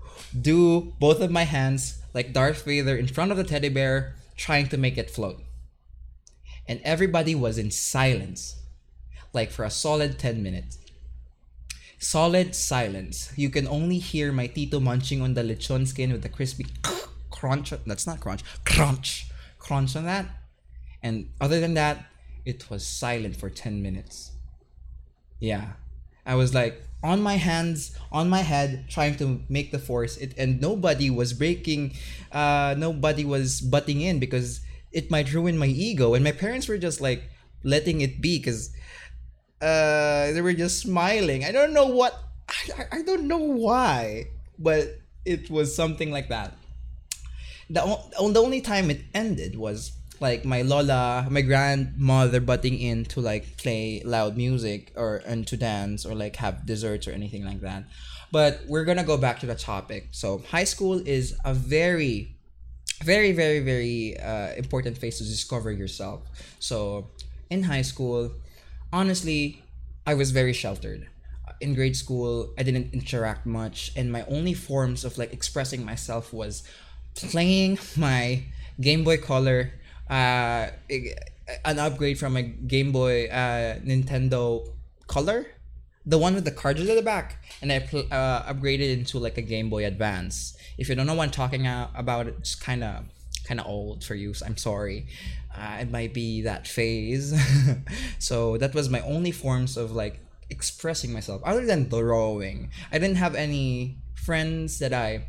do 0.41 0.93
both 0.99 1.21
of 1.21 1.31
my 1.31 1.45
hands 1.45 2.03
like 2.13 2.33
Darth 2.33 2.65
Vader 2.65 2.97
in 2.97 3.07
front 3.07 3.31
of 3.31 3.37
the 3.37 3.45
teddy 3.45 3.69
bear, 3.69 4.17
trying 4.37 4.69
to 4.69 4.77
make 4.77 4.99
it 4.99 5.11
float. 5.11 5.41
And 6.67 6.81
everybody 6.83 7.35
was 7.35 7.59
in 7.59 7.71
silence, 7.71 8.57
like 9.33 9.51
for 9.51 9.65
a 9.65 9.71
solid 9.71 10.19
10 10.19 10.43
minutes. 10.43 10.79
Solid 12.01 12.55
silence. 12.55 13.31
You 13.37 13.51
can 13.51 13.69
only 13.69 13.99
hear 13.99 14.33
my 14.33 14.47
tito 14.47 14.81
munching 14.81 15.21
on 15.21 15.35
the 15.35 15.43
lechon 15.43 15.87
skin 15.87 16.11
with 16.13 16.23
the 16.23 16.31
crispy 16.31 16.65
crunch. 17.31 17.75
That's 17.87 18.07
not 18.07 18.21
crunch. 18.21 18.43
Crunch. 18.65 19.27
Crunch 19.59 19.95
on 19.95 20.07
that. 20.07 20.27
And 21.03 21.29
other 21.43 21.61
than 21.61 21.75
that, 21.75 22.07
it 22.47 22.71
was 22.71 22.87
silent 22.87 23.37
for 23.37 23.51
10 23.51 23.83
minutes. 23.83 24.33
Yeah. 25.41 25.73
I 26.25 26.37
was 26.37 26.55
like 26.55 26.83
on 27.03 27.21
my 27.21 27.37
hands, 27.37 27.95
on 28.11 28.31
my 28.31 28.41
head, 28.41 28.87
trying 28.89 29.17
to 29.17 29.43
make 29.51 29.71
the 29.71 29.79
force. 29.79 30.17
It 30.17 30.33
and 30.39 30.59
nobody 30.59 31.11
was 31.11 31.35
breaking, 31.35 31.93
uh, 32.33 32.75
nobody 32.79 33.27
was 33.27 33.61
butting 33.61 34.01
in 34.01 34.19
because 34.19 34.61
it 34.91 35.11
might 35.11 35.35
ruin 35.35 35.59
my 35.59 35.67
ego. 35.67 36.15
And 36.15 36.25
my 36.25 36.33
parents 36.33 36.67
were 36.67 36.79
just 36.79 37.01
like 37.01 37.25
letting 37.63 38.01
it 38.01 38.23
be 38.23 38.39
because 38.39 38.71
uh, 39.61 40.33
they 40.33 40.41
were 40.41 40.53
just 40.53 40.81
smiling. 40.81 41.45
I 41.45 41.53
don't 41.53 41.73
know 41.73 41.87
what. 41.87 42.19
I, 42.77 42.99
I 42.99 43.03
don't 43.03 43.29
know 43.29 43.39
why, 43.39 44.27
but 44.59 44.99
it 45.25 45.51
was 45.51 45.75
something 45.75 46.11
like 46.11 46.29
that. 46.29 46.55
The, 47.69 47.83
on, 47.83 48.33
the 48.33 48.43
only 48.43 48.61
time 48.61 48.91
it 48.91 49.03
ended 49.15 49.57
was 49.57 49.93
like 50.19 50.45
my 50.45 50.63
lola, 50.63 51.27
my 51.31 51.41
grandmother 51.43 52.41
butting 52.41 52.79
in 52.79 53.05
to 53.07 53.21
like 53.21 53.57
play 53.57 54.03
loud 54.05 54.37
music 54.37 54.93
or 54.97 55.23
and 55.27 55.47
to 55.47 55.57
dance 55.57 56.05
or 56.05 56.15
like 56.15 56.37
have 56.37 56.67
desserts 56.67 57.07
or 57.09 57.13
anything 57.13 57.45
like 57.45 57.61
that. 57.61 57.85
But 58.33 58.61
we're 58.69 58.85
gonna 58.85 59.05
go 59.05 59.17
back 59.17 59.41
to 59.41 59.47
the 59.47 59.55
topic. 59.55 60.09
So 60.13 60.43
high 60.51 60.65
school 60.65 61.03
is 61.07 61.35
a 61.45 61.55
very, 61.55 62.37
very, 63.03 63.33
very, 63.33 63.61
very 63.61 64.19
uh, 64.19 64.55
important 64.55 64.99
phase 64.99 65.19
to 65.19 65.25
discover 65.25 65.73
yourself. 65.73 66.23
So 66.61 67.11
in 67.49 67.63
high 67.65 67.83
school, 67.83 68.33
honestly, 68.93 69.63
I 70.07 70.15
was 70.15 70.31
very 70.31 70.53
sheltered. 70.53 71.09
In 71.61 71.75
grade 71.75 71.97
school, 71.97 72.55
I 72.59 72.63
didn't 72.63 72.93
interact 72.93 73.45
much, 73.47 73.93
and 73.97 74.11
my 74.11 74.25
only 74.27 74.55
forms 74.55 75.05
of 75.05 75.19
like 75.19 75.33
expressing 75.33 75.85
myself 75.85 76.33
was 76.33 76.63
playing 77.15 77.79
my 77.97 78.45
Game 78.81 79.05
Boy 79.05 79.19
Color, 79.19 79.73
uh, 80.09 80.69
an 81.65 81.79
upgrade 81.79 82.19
from 82.19 82.37
a 82.37 82.43
Game 82.43 82.93
Boy 82.93 83.27
uh, 83.27 83.79
Nintendo 83.81 84.67
Color, 85.07 85.47
the 86.07 86.17
one 86.19 86.35
with 86.35 86.45
the 86.45 86.51
cartridge 86.51 86.89
at 86.89 86.97
the 86.97 87.03
back, 87.03 87.45
and 87.61 87.71
I 87.71 87.81
pl- 87.81 88.09
uh, 88.11 88.43
upgraded 88.45 88.93
into 88.93 89.19
like 89.19 89.37
a 89.37 89.43
Game 89.43 89.69
Boy 89.69 89.85
Advance. 89.85 90.57
If 90.79 90.89
you 90.89 90.95
don't 90.95 91.07
know 91.07 91.15
what 91.15 91.25
I'm 91.25 91.31
talking 91.31 91.67
about, 91.67 92.27
it's 92.27 92.55
kind 92.55 92.83
of 92.83 93.05
kind 93.45 93.61
of 93.61 93.67
old 93.67 94.05
for 94.05 94.15
you. 94.15 94.33
So 94.33 94.47
I'm 94.47 94.57
sorry. 94.57 95.07
Uh, 95.57 95.79
it 95.81 95.91
might 95.91 96.15
be 96.15 96.43
that 96.43 96.69
phase. 96.69 97.35
so 98.19 98.57
that 98.59 98.75
was 98.75 98.89
my 98.89 99.01
only 99.01 99.33
forms 99.33 99.77
of 99.77 99.93
like 99.93 100.21
expressing 100.49 101.13
myself, 101.13 101.43
other 101.45 101.67
than 101.67 101.89
drawing. 101.89 102.71
I 102.93 102.99
didn't 102.99 103.17
have 103.17 103.35
any 103.35 103.99
friends 104.15 104.79
that 104.79 104.93
I 104.93 105.25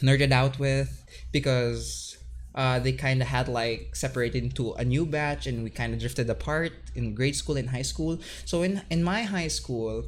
nerded 0.00 0.32
out 0.32 0.58
with 0.58 1.04
because 1.32 2.16
uh, 2.54 2.78
they 2.78 2.92
kind 2.92 3.22
of 3.22 3.28
had 3.28 3.48
like 3.48 3.94
separated 3.94 4.42
into 4.42 4.72
a 4.74 4.84
new 4.84 5.06
batch 5.06 5.46
and 5.46 5.62
we 5.62 5.70
kind 5.70 5.92
of 5.92 6.00
drifted 6.00 6.28
apart 6.30 6.72
in 6.94 7.14
grade 7.14 7.36
school 7.36 7.56
and 7.56 7.70
high 7.70 7.82
school 7.82 8.18
so 8.44 8.62
in 8.62 8.82
in 8.90 9.04
my 9.04 9.22
high 9.22 9.48
school 9.48 10.04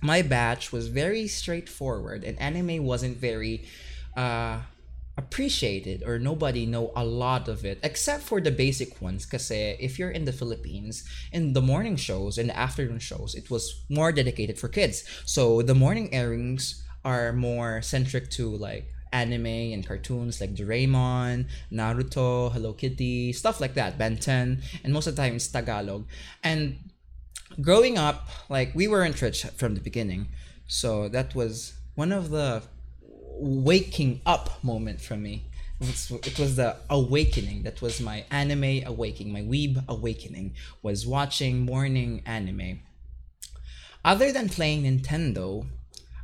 my 0.00 0.22
batch 0.22 0.72
was 0.72 0.88
very 0.88 1.26
straightforward 1.26 2.24
and 2.24 2.38
anime 2.38 2.84
wasn't 2.84 3.16
very 3.16 3.64
uh, 4.16 4.60
appreciated 5.16 6.02
or 6.06 6.18
nobody 6.18 6.64
know 6.64 6.90
a 6.96 7.04
lot 7.04 7.48
of 7.48 7.64
it 7.64 7.78
except 7.82 8.22
for 8.22 8.40
the 8.40 8.50
basic 8.50 9.00
ones. 9.00 9.26
Because 9.26 9.50
eh, 9.50 9.76
if 9.78 9.98
you're 9.98 10.10
in 10.10 10.24
the 10.24 10.32
philippines 10.32 11.04
in 11.32 11.52
the 11.52 11.62
morning 11.62 11.96
shows 11.96 12.38
and 12.38 12.48
the 12.48 12.58
afternoon 12.58 12.98
shows 12.98 13.34
it 13.34 13.50
was 13.50 13.84
more 13.88 14.12
dedicated 14.12 14.58
for 14.58 14.68
kids. 14.68 15.04
So 15.24 15.62
the 15.62 15.74
morning 15.74 16.12
airings 16.14 16.82
are 17.04 17.32
more 17.32 17.82
centric 17.82 18.30
to 18.30 18.48
like 18.48 18.86
anime 19.12 19.46
and 19.46 19.86
cartoons 19.86 20.40
like 20.40 20.54
Doraemon, 20.54 21.46
Naruto, 21.70 22.50
Hello 22.52 22.72
Kitty, 22.72 23.32
stuff 23.32 23.60
like 23.60 23.74
that, 23.74 23.98
Ben 23.98 24.16
10, 24.16 24.62
and 24.82 24.92
most 24.92 25.06
of 25.06 25.14
the 25.14 25.22
time 25.22 25.36
it's 25.36 25.48
Tagalog. 25.48 26.06
And 26.42 26.90
growing 27.60 27.98
up, 27.98 28.28
like 28.48 28.74
we 28.74 28.88
weren't 28.88 29.20
rich 29.20 29.44
from 29.56 29.74
the 29.74 29.80
beginning, 29.80 30.28
so 30.66 31.08
that 31.08 31.34
was 31.34 31.74
one 31.94 32.12
of 32.12 32.30
the 32.30 32.62
waking 33.38 34.20
up 34.26 34.62
moment 34.62 35.00
for 35.00 35.16
me. 35.16 35.44
It 35.80 36.38
was, 36.38 36.54
the 36.56 36.76
awakening. 36.88 37.64
That 37.64 37.82
was 37.82 38.00
my 38.00 38.24
anime 38.30 38.86
awakening, 38.86 39.32
my 39.32 39.42
weeb 39.42 39.84
awakening. 39.88 40.54
Was 40.82 41.06
watching 41.06 41.66
morning 41.66 42.22
anime. 42.24 42.80
Other 44.04 44.30
than 44.30 44.48
playing 44.48 44.84
Nintendo, 44.84 45.66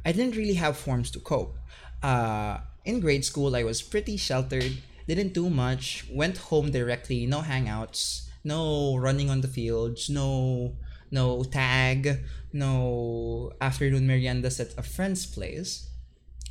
I 0.04 0.12
didn't 0.12 0.36
really 0.36 0.54
have 0.54 0.76
forms 0.76 1.10
to 1.12 1.18
cope. 1.18 1.58
Uh, 2.02 2.58
in 2.84 3.00
grade 3.00 3.24
school, 3.24 3.56
I 3.56 3.64
was 3.64 3.82
pretty 3.82 4.16
sheltered, 4.16 4.78
didn't 5.08 5.34
do 5.34 5.50
much, 5.50 6.06
went 6.10 6.38
home 6.38 6.70
directly, 6.70 7.26
no 7.26 7.40
hangouts, 7.40 8.28
no 8.44 8.96
running 8.96 9.28
on 9.28 9.40
the 9.40 9.48
fields, 9.48 10.08
no 10.08 10.76
no 11.10 11.42
tag, 11.42 12.20
no 12.52 13.52
afternoon 13.60 14.06
meriendas 14.06 14.60
at 14.60 14.78
a 14.78 14.82
friend's 14.82 15.26
place. 15.26 15.87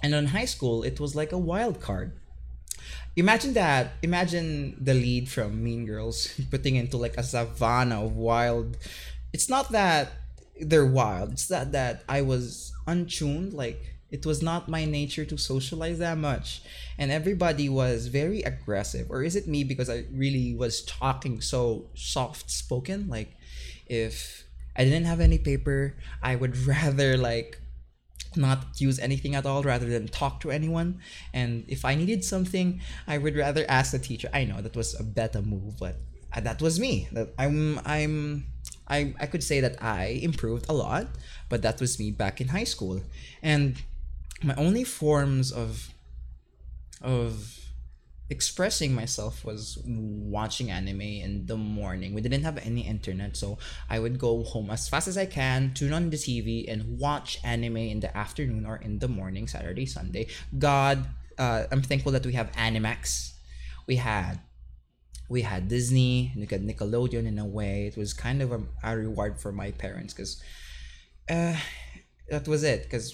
And 0.02 0.14
in 0.14 0.28
high 0.28 0.46
school, 0.46 0.84
it 0.84 1.00
was 1.00 1.16
like 1.16 1.32
a 1.32 1.38
wild 1.38 1.82
card. 1.82 2.12
Imagine 3.16 3.54
that. 3.54 3.94
Imagine 4.04 4.78
the 4.80 4.94
lead 4.94 5.28
from 5.28 5.64
Mean 5.64 5.86
Girls 5.86 6.40
putting 6.52 6.76
into 6.76 6.98
like 6.98 7.18
a 7.18 7.24
savannah 7.24 8.06
of 8.06 8.16
wild. 8.16 8.78
It's 9.34 9.50
not 9.50 9.72
that 9.72 10.12
they're 10.60 10.86
wild. 10.86 11.34
It's 11.34 11.48
that 11.48 11.72
that 11.72 12.04
I 12.08 12.22
was 12.22 12.74
untuned. 12.86 13.54
Like 13.54 13.98
it 14.12 14.26
was 14.26 14.42
not 14.42 14.70
my 14.70 14.86
nature 14.86 15.26
to 15.26 15.38
socialize 15.38 16.00
that 16.00 16.18
much, 16.18 16.62
and 16.98 17.12
everybody 17.12 17.68
was 17.70 18.08
very 18.08 18.42
aggressive. 18.44 19.10
Or 19.10 19.24
is 19.24 19.36
it 19.36 19.48
me 19.48 19.64
because 19.64 19.90
I 19.90 20.06
really 20.14 20.54
was 20.54 20.84
talking 20.84 21.42
so 21.42 21.88
soft 21.96 22.52
spoken? 22.52 23.10
Like 23.10 23.36
if 23.88 24.46
I 24.76 24.84
didn't 24.84 25.06
have 25.06 25.20
any 25.20 25.40
paper, 25.40 25.96
I 26.22 26.36
would 26.36 26.56
rather 26.68 27.18
like 27.18 27.60
not 28.36 28.80
use 28.80 29.00
anything 29.00 29.36
at 29.36 29.46
all 29.46 29.64
rather 29.64 29.86
than 29.88 30.08
talk 30.08 30.40
to 30.42 30.52
anyone. 30.52 31.00
And 31.34 31.64
if 31.68 31.86
I 31.86 31.96
needed 31.96 32.24
something, 32.24 32.82
I 33.08 33.18
would 33.18 33.36
rather 33.36 33.66
ask 33.70 33.92
the 33.92 34.00
teacher. 34.00 34.30
I 34.34 34.44
know 34.46 34.62
that 34.62 34.76
was 34.76 35.00
a 35.00 35.04
better 35.04 35.42
move, 35.42 35.78
but 35.80 35.96
uh, 36.36 36.42
that 36.42 36.62
was 36.62 36.80
me. 36.80 37.08
That 37.12 37.34
I'm 37.38 37.80
I'm 37.86 38.48
I 38.88 39.14
I 39.20 39.26
could 39.28 39.44
say 39.44 39.62
that 39.62 39.82
I 39.82 40.20
improved 40.22 40.66
a 40.70 40.74
lot, 40.74 41.08
but 41.50 41.62
that 41.62 41.80
was 41.80 42.00
me 42.00 42.12
back 42.12 42.42
in 42.42 42.50
high 42.50 42.66
school. 42.66 43.02
And 43.42 43.82
my 44.44 44.56
only 44.56 44.84
forms 44.84 45.52
of 45.52 45.94
of 47.02 47.67
expressing 48.30 48.94
myself 48.94 49.46
was 49.46 49.78
watching 49.86 50.70
anime 50.70 51.02
in 51.02 51.46
the 51.46 51.56
morning. 51.56 52.14
We 52.14 52.22
didn't 52.22 52.44
have 52.44 52.58
any 52.58 52.82
internet, 52.82 53.38
so 53.38 53.58
I 53.90 54.00
would 54.00 54.20
go 54.20 54.44
home 54.44 54.70
as 54.70 54.90
fast 54.90 55.08
as 55.08 55.18
I 55.18 55.26
can, 55.26 55.74
turn 55.74 55.94
on 55.94 56.10
the 56.10 56.18
TV, 56.18 56.66
and 56.72 57.00
watch 57.00 57.40
anime 57.44 57.78
in 57.78 58.00
the 58.02 58.16
afternoon 58.16 58.66
or 58.66 58.78
in 58.78 59.00
the 59.00 59.08
morning, 59.08 59.48
Saturday, 59.48 59.86
Sunday. 59.86 60.28
God, 60.58 61.08
uh, 61.38 61.66
I'm 61.72 61.82
thankful 61.82 62.12
that 62.12 62.26
we 62.26 62.34
have 62.34 62.52
Animax. 62.54 63.34
We 63.88 63.96
had 63.96 64.40
we 65.30 65.42
had 65.42 65.68
Disney, 65.68 66.32
we 66.36 66.46
had 66.46 66.66
Nickelodeon 66.66 67.26
in 67.26 67.38
a 67.38 67.46
way. 67.46 67.88
It 67.88 67.98
was 67.98 68.14
kind 68.14 68.42
of 68.42 68.52
a, 68.52 68.62
a 68.84 68.98
reward 68.98 69.40
for 69.40 69.52
my 69.52 69.72
parents 69.72 70.14
because 70.14 70.42
uh, 71.30 71.56
that 72.30 72.48
was 72.48 72.64
it. 72.64 72.84
Because 72.84 73.14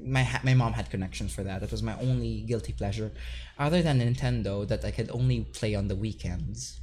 my 0.00 0.28
my 0.42 0.54
mom 0.54 0.72
had 0.72 0.90
connections 0.90 1.32
for 1.32 1.42
that. 1.44 1.60
That 1.60 1.70
was 1.70 1.82
my 1.82 1.98
only 2.00 2.42
guilty 2.42 2.72
pleasure, 2.72 3.12
other 3.58 3.82
than 3.82 4.00
Nintendo 4.00 4.66
that 4.66 4.84
I 4.84 4.90
could 4.90 5.10
only 5.10 5.40
play 5.44 5.74
on 5.74 5.88
the 5.88 5.96
weekends. 5.96 6.80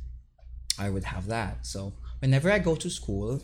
I 0.79 0.89
would 0.89 1.03
have 1.05 1.27
that. 1.27 1.65
So 1.65 1.93
whenever 2.19 2.51
I 2.51 2.59
go 2.59 2.75
to 2.75 2.89
school, 2.89 3.41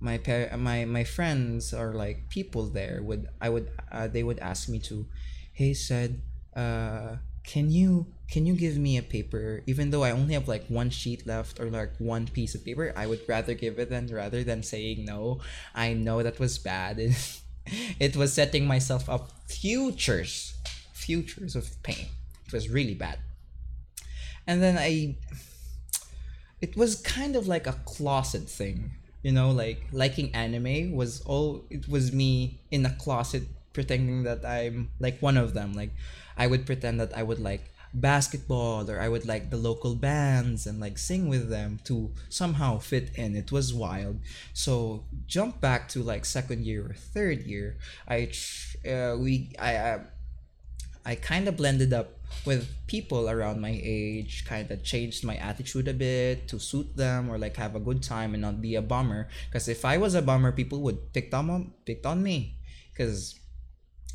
my 0.00 0.18
par- 0.18 0.56
my 0.56 0.84
my 0.84 1.04
friends 1.04 1.74
or 1.74 1.92
like 1.92 2.28
people 2.28 2.66
there 2.66 3.00
would 3.02 3.28
I 3.40 3.48
would 3.48 3.70
uh, 3.90 4.06
they 4.08 4.22
would 4.22 4.38
ask 4.38 4.68
me 4.68 4.78
to, 4.80 5.06
hey 5.52 5.74
said, 5.74 6.20
uh, 6.54 7.16
can 7.42 7.70
you 7.70 8.06
can 8.30 8.46
you 8.46 8.54
give 8.54 8.76
me 8.76 8.98
a 8.98 9.02
paper 9.02 9.62
even 9.66 9.90
though 9.90 10.04
I 10.04 10.10
only 10.10 10.34
have 10.34 10.46
like 10.46 10.66
one 10.68 10.90
sheet 10.90 11.26
left 11.26 11.58
or 11.58 11.70
like 11.70 11.92
one 11.98 12.26
piece 12.26 12.54
of 12.54 12.64
paper 12.64 12.92
I 12.94 13.06
would 13.06 13.22
rather 13.26 13.54
give 13.54 13.78
it 13.78 13.88
than 13.88 14.06
rather 14.08 14.44
than 14.44 14.62
saying 14.62 15.04
no. 15.04 15.40
I 15.74 15.94
know 15.94 16.22
that 16.22 16.38
was 16.38 16.58
bad. 16.58 17.00
it 17.98 18.16
was 18.16 18.32
setting 18.34 18.66
myself 18.66 19.08
up 19.08 19.32
futures, 19.48 20.54
futures 20.92 21.56
of 21.56 21.82
pain. 21.82 22.08
It 22.48 22.52
was 22.52 22.68
really 22.68 22.94
bad. 22.94 23.18
And 24.46 24.62
then 24.62 24.76
I, 24.78 25.16
it 26.60 26.76
was 26.76 26.96
kind 26.96 27.36
of 27.36 27.46
like 27.46 27.66
a 27.66 27.74
closet 27.84 28.48
thing, 28.48 28.92
you 29.22 29.32
know, 29.32 29.50
like 29.50 29.84
liking 29.92 30.34
anime 30.34 30.92
was 30.92 31.20
all, 31.22 31.64
it 31.70 31.88
was 31.88 32.12
me 32.12 32.60
in 32.70 32.84
a 32.86 32.90
closet 32.90 33.44
pretending 33.72 34.24
that 34.24 34.44
I'm 34.44 34.90
like 34.98 35.20
one 35.20 35.36
of 35.36 35.54
them. 35.54 35.74
Like 35.74 35.90
I 36.36 36.46
would 36.46 36.66
pretend 36.66 36.98
that 37.00 37.16
I 37.16 37.22
would 37.22 37.38
like 37.38 37.70
basketball 37.94 38.90
or 38.90 39.00
I 39.00 39.08
would 39.08 39.26
like 39.26 39.50
the 39.50 39.56
local 39.56 39.94
bands 39.94 40.66
and 40.66 40.80
like 40.80 40.98
sing 40.98 41.28
with 41.28 41.48
them 41.48 41.80
to 41.84 42.10
somehow 42.28 42.78
fit 42.78 43.10
in. 43.14 43.36
It 43.36 43.52
was 43.52 43.72
wild. 43.72 44.20
So 44.52 45.04
jump 45.26 45.60
back 45.60 45.88
to 45.90 46.02
like 46.02 46.24
second 46.24 46.64
year 46.64 46.86
or 46.90 46.94
third 46.94 47.46
year. 47.46 47.76
I 48.08 48.30
uh, 48.88 49.16
we 49.18 49.52
I 49.58 49.76
I, 49.76 50.00
I 51.04 51.14
kind 51.14 51.48
of 51.48 51.56
blended 51.56 51.92
up 51.92 52.17
with 52.44 52.68
people 52.86 53.28
around 53.28 53.60
my 53.60 53.78
age. 53.82 54.44
Kind 54.46 54.70
of 54.70 54.82
changed 54.82 55.24
my 55.24 55.36
attitude 55.36 55.88
a 55.88 55.94
bit 55.94 56.48
to 56.48 56.58
suit 56.58 56.96
them 56.96 57.28
or 57.28 57.38
like 57.38 57.56
have 57.56 57.74
a 57.74 57.80
good 57.80 58.02
time 58.02 58.34
and 58.34 58.42
not 58.42 58.60
be 58.60 58.74
a 58.74 58.82
bummer. 58.82 59.28
Because 59.48 59.68
if 59.68 59.84
I 59.84 59.98
was 59.98 60.14
a 60.14 60.22
bummer, 60.22 60.52
people 60.52 60.80
would 60.82 61.12
pick 61.12 61.32
on 61.34 61.72
picked 61.84 62.06
on 62.06 62.22
me. 62.22 62.56
Because 62.92 63.38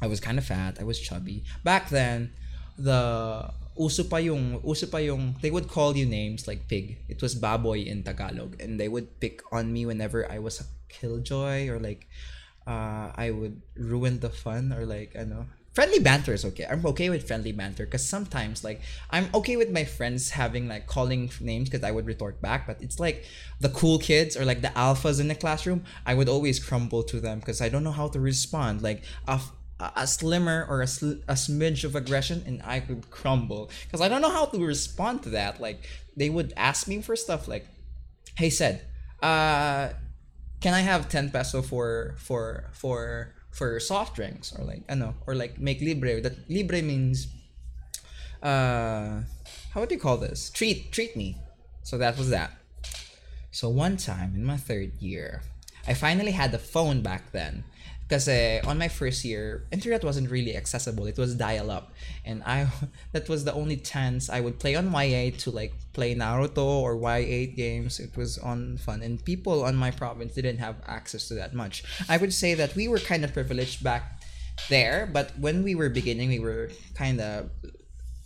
I 0.02 0.08
was 0.08 0.20
kind 0.20 0.38
of 0.38 0.46
fat. 0.46 0.78
I 0.80 0.84
was 0.84 1.00
chubby 1.00 1.44
back 1.64 1.90
then. 1.90 2.32
The 2.78 3.54
uso 3.78 4.04
pa 4.04 4.18
yung 4.18 4.62
uso 4.62 4.86
pa 4.86 4.98
yung 4.98 5.36
they 5.42 5.50
would 5.50 5.68
call 5.68 5.96
you 5.96 6.06
names 6.06 6.48
like 6.48 6.68
pig. 6.68 6.98
It 7.10 7.22
was 7.22 7.36
baboy 7.36 7.86
in 7.86 8.04
Tagalog 8.04 8.62
and 8.62 8.80
they 8.80 8.88
would 8.88 9.20
pick 9.20 9.42
on 9.52 9.72
me 9.72 9.86
whenever 9.86 10.30
I 10.30 10.40
was 10.40 10.62
a 10.62 10.66
killjoy 10.90 11.70
or 11.70 11.80
like 11.80 12.08
uh 12.68 13.14
I 13.16 13.32
would 13.32 13.62
ruin 13.78 14.20
the 14.20 14.30
fun 14.30 14.74
or 14.74 14.86
like 14.86 15.16
ano 15.16 15.48
friendly 15.74 16.00
banter 16.00 16.34
is 16.34 16.46
okay. 16.46 16.66
I'm 16.70 16.86
okay 16.86 17.10
with 17.10 17.28
friendly 17.28 17.52
banter 17.52 17.86
because 17.86 18.08
sometimes 18.08 18.64
like 18.64 18.82
I'm 19.10 19.28
okay 19.34 19.58
with 19.58 19.72
my 19.72 19.84
friends 19.84 20.32
having 20.32 20.68
like 20.68 20.88
calling 20.88 21.32
names 21.42 21.70
because 21.70 21.84
I 21.84 21.92
would 21.92 22.06
retort 22.06 22.42
back, 22.42 22.68
but 22.68 22.82
it's 22.82 23.00
like 23.00 23.26
the 23.60 23.70
cool 23.70 23.98
kids 24.00 24.38
or 24.38 24.46
like 24.46 24.62
the 24.62 24.70
alphas 24.70 25.20
in 25.20 25.28
the 25.28 25.36
classroom, 25.36 25.84
I 26.06 26.14
would 26.14 26.30
always 26.30 26.64
crumble 26.64 27.04
to 27.04 27.20
them 27.20 27.40
because 27.40 27.62
I 27.62 27.70
don't 27.70 27.84
know 27.84 27.92
how 27.92 28.08
to 28.10 28.20
respond. 28.20 28.82
Like 28.82 29.04
a, 29.28 29.42
a 29.80 30.06
slimmer 30.06 30.66
or 30.70 30.82
a, 30.82 30.88
sl- 30.88 31.24
a 31.28 31.34
smidge 31.34 31.84
of 31.84 31.96
aggression 31.96 32.44
and 32.46 32.62
I 32.64 32.80
could 32.80 33.10
crumble 33.10 33.72
because 33.86 34.02
I 34.02 34.08
don't 34.08 34.22
know 34.22 34.32
how 34.32 34.46
to 34.46 34.64
respond 34.64 35.24
to 35.24 35.30
that. 35.32 35.60
Like 35.60 35.88
they 36.16 36.30
would 36.30 36.54
ask 36.56 36.88
me 36.88 37.02
for 37.02 37.16
stuff 37.16 37.48
like, 37.48 37.66
"Hey, 38.38 38.52
said, 38.52 38.86
uh, 39.22 39.90
can 40.62 40.74
I 40.74 40.82
have 40.82 41.10
ten 41.10 41.32
peso 41.32 41.62
for 41.62 42.16
for 42.18 42.70
for 42.74 43.34
for 43.54 43.80
soft 43.80 44.16
drinks 44.16 44.52
or 44.58 44.66
like 44.66 44.84
ano 44.90 45.16
or 45.28 45.36
like 45.36 45.60
make 45.60 45.80
libre. 45.82 46.20
That 46.22 46.50
libre 46.50 46.82
means 46.82 47.28
uh 48.42 49.22
how 49.74 49.80
would 49.80 49.92
you 49.92 50.00
call 50.00 50.18
this? 50.18 50.50
Treat 50.50 50.92
treat 50.92 51.16
me. 51.16 51.38
So 51.84 51.98
that 51.98 52.18
was 52.18 52.30
that. 52.30 52.52
So 53.52 53.70
one 53.70 53.98
time 53.98 54.34
in 54.36 54.44
my 54.44 54.58
third 54.58 54.94
year 55.00 55.44
i 55.88 55.94
finally 55.94 56.32
had 56.32 56.54
a 56.54 56.60
phone 56.60 57.02
back 57.02 57.32
then 57.32 57.64
because 58.08 58.28
uh, 58.28 58.62
on 58.66 58.78
my 58.78 58.88
first 58.88 59.24
year 59.26 59.66
internet 59.72 60.04
wasn't 60.04 60.30
really 60.30 60.56
accessible. 60.56 61.06
It 61.06 61.18
was 61.18 61.36
dial 61.36 61.72
up. 61.72 61.92
And 62.26 62.44
i 62.46 62.68
that 63.12 63.30
was 63.30 63.44
the 63.44 63.54
only 63.54 63.78
chance 63.78 64.30
i 64.30 64.40
would 64.40 64.60
play 64.60 64.76
on 64.76 64.92
y8 64.92 65.38
to 65.40 65.52
like 65.52 65.74
play 65.94 66.16
naruto 66.16 66.66
or 66.66 66.96
y8 66.96 67.56
games. 67.56 68.00
It 68.00 68.16
was 68.16 68.38
on 68.38 68.78
fun. 68.78 69.02
And 69.02 69.24
people 69.24 69.64
on 69.64 69.76
my 69.76 69.92
province 69.92 70.34
didn't 70.34 70.58
have 70.58 70.76
access 70.86 71.28
to 71.30 71.36
that 71.36 71.54
much. 71.54 71.84
I 72.10 72.18
would 72.18 72.34
say 72.34 72.54
that 72.56 72.76
we 72.76 72.88
were 72.88 73.00
kind 73.00 73.24
of 73.24 73.34
privileged 73.34 73.84
back 73.84 74.22
there 74.70 75.10
but 75.12 75.38
when 75.40 75.64
we 75.64 75.74
were 75.74 75.90
beginning 75.90 76.30
we 76.30 76.40
were 76.40 76.70
kind 76.94 77.20
of 77.20 77.50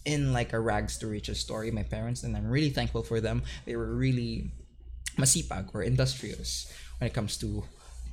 in 0.05 0.33
like 0.33 0.51
a 0.53 0.59
rags 0.59 0.97
to 0.99 1.07
riches 1.07 1.39
story. 1.39 1.71
My 1.71 1.83
parents 1.83 2.23
and 2.23 2.35
i'm 2.35 2.49
really 2.49 2.69
thankful 2.69 3.03
for 3.03 3.21
them 3.21 3.43
they 3.65 3.75
were 3.75 3.95
really 3.95 4.51
masipag 5.17 5.73
or 5.73 5.81
industrious 5.81 6.71
when 6.99 7.07
it 7.09 7.13
comes 7.13 7.37
to 7.37 7.63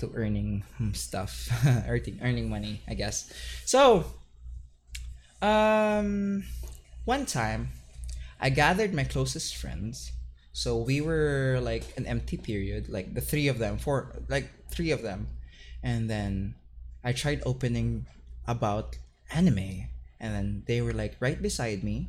to 0.04 0.12
earning 0.14 0.64
stuff 0.92 1.48
earning 1.88 2.18
earning 2.22 2.48
money 2.48 2.80
i 2.88 2.94
guess. 2.94 3.32
So 3.64 4.04
um 5.42 6.44
one 7.04 7.26
time 7.26 7.68
i 8.40 8.50
gathered 8.50 8.92
my 8.94 9.04
closest 9.04 9.56
friends. 9.56 10.12
So 10.52 10.78
we 10.78 11.00
were 11.00 11.58
like 11.60 11.82
an 11.96 12.06
empty 12.06 12.36
period 12.36 12.88
like 12.88 13.14
the 13.14 13.20
three 13.20 13.48
of 13.48 13.58
them 13.58 13.78
four 13.78 14.14
like 14.28 14.48
three 14.70 14.90
of 14.90 15.02
them. 15.02 15.28
And 15.82 16.08
then 16.08 16.54
i 17.02 17.12
tried 17.12 17.42
opening 17.44 18.06
about 18.46 18.96
anime. 19.32 19.88
And 20.20 20.34
then 20.34 20.62
they 20.66 20.80
were 20.80 20.92
like 20.92 21.16
right 21.20 21.40
beside 21.40 21.82
me. 21.84 22.08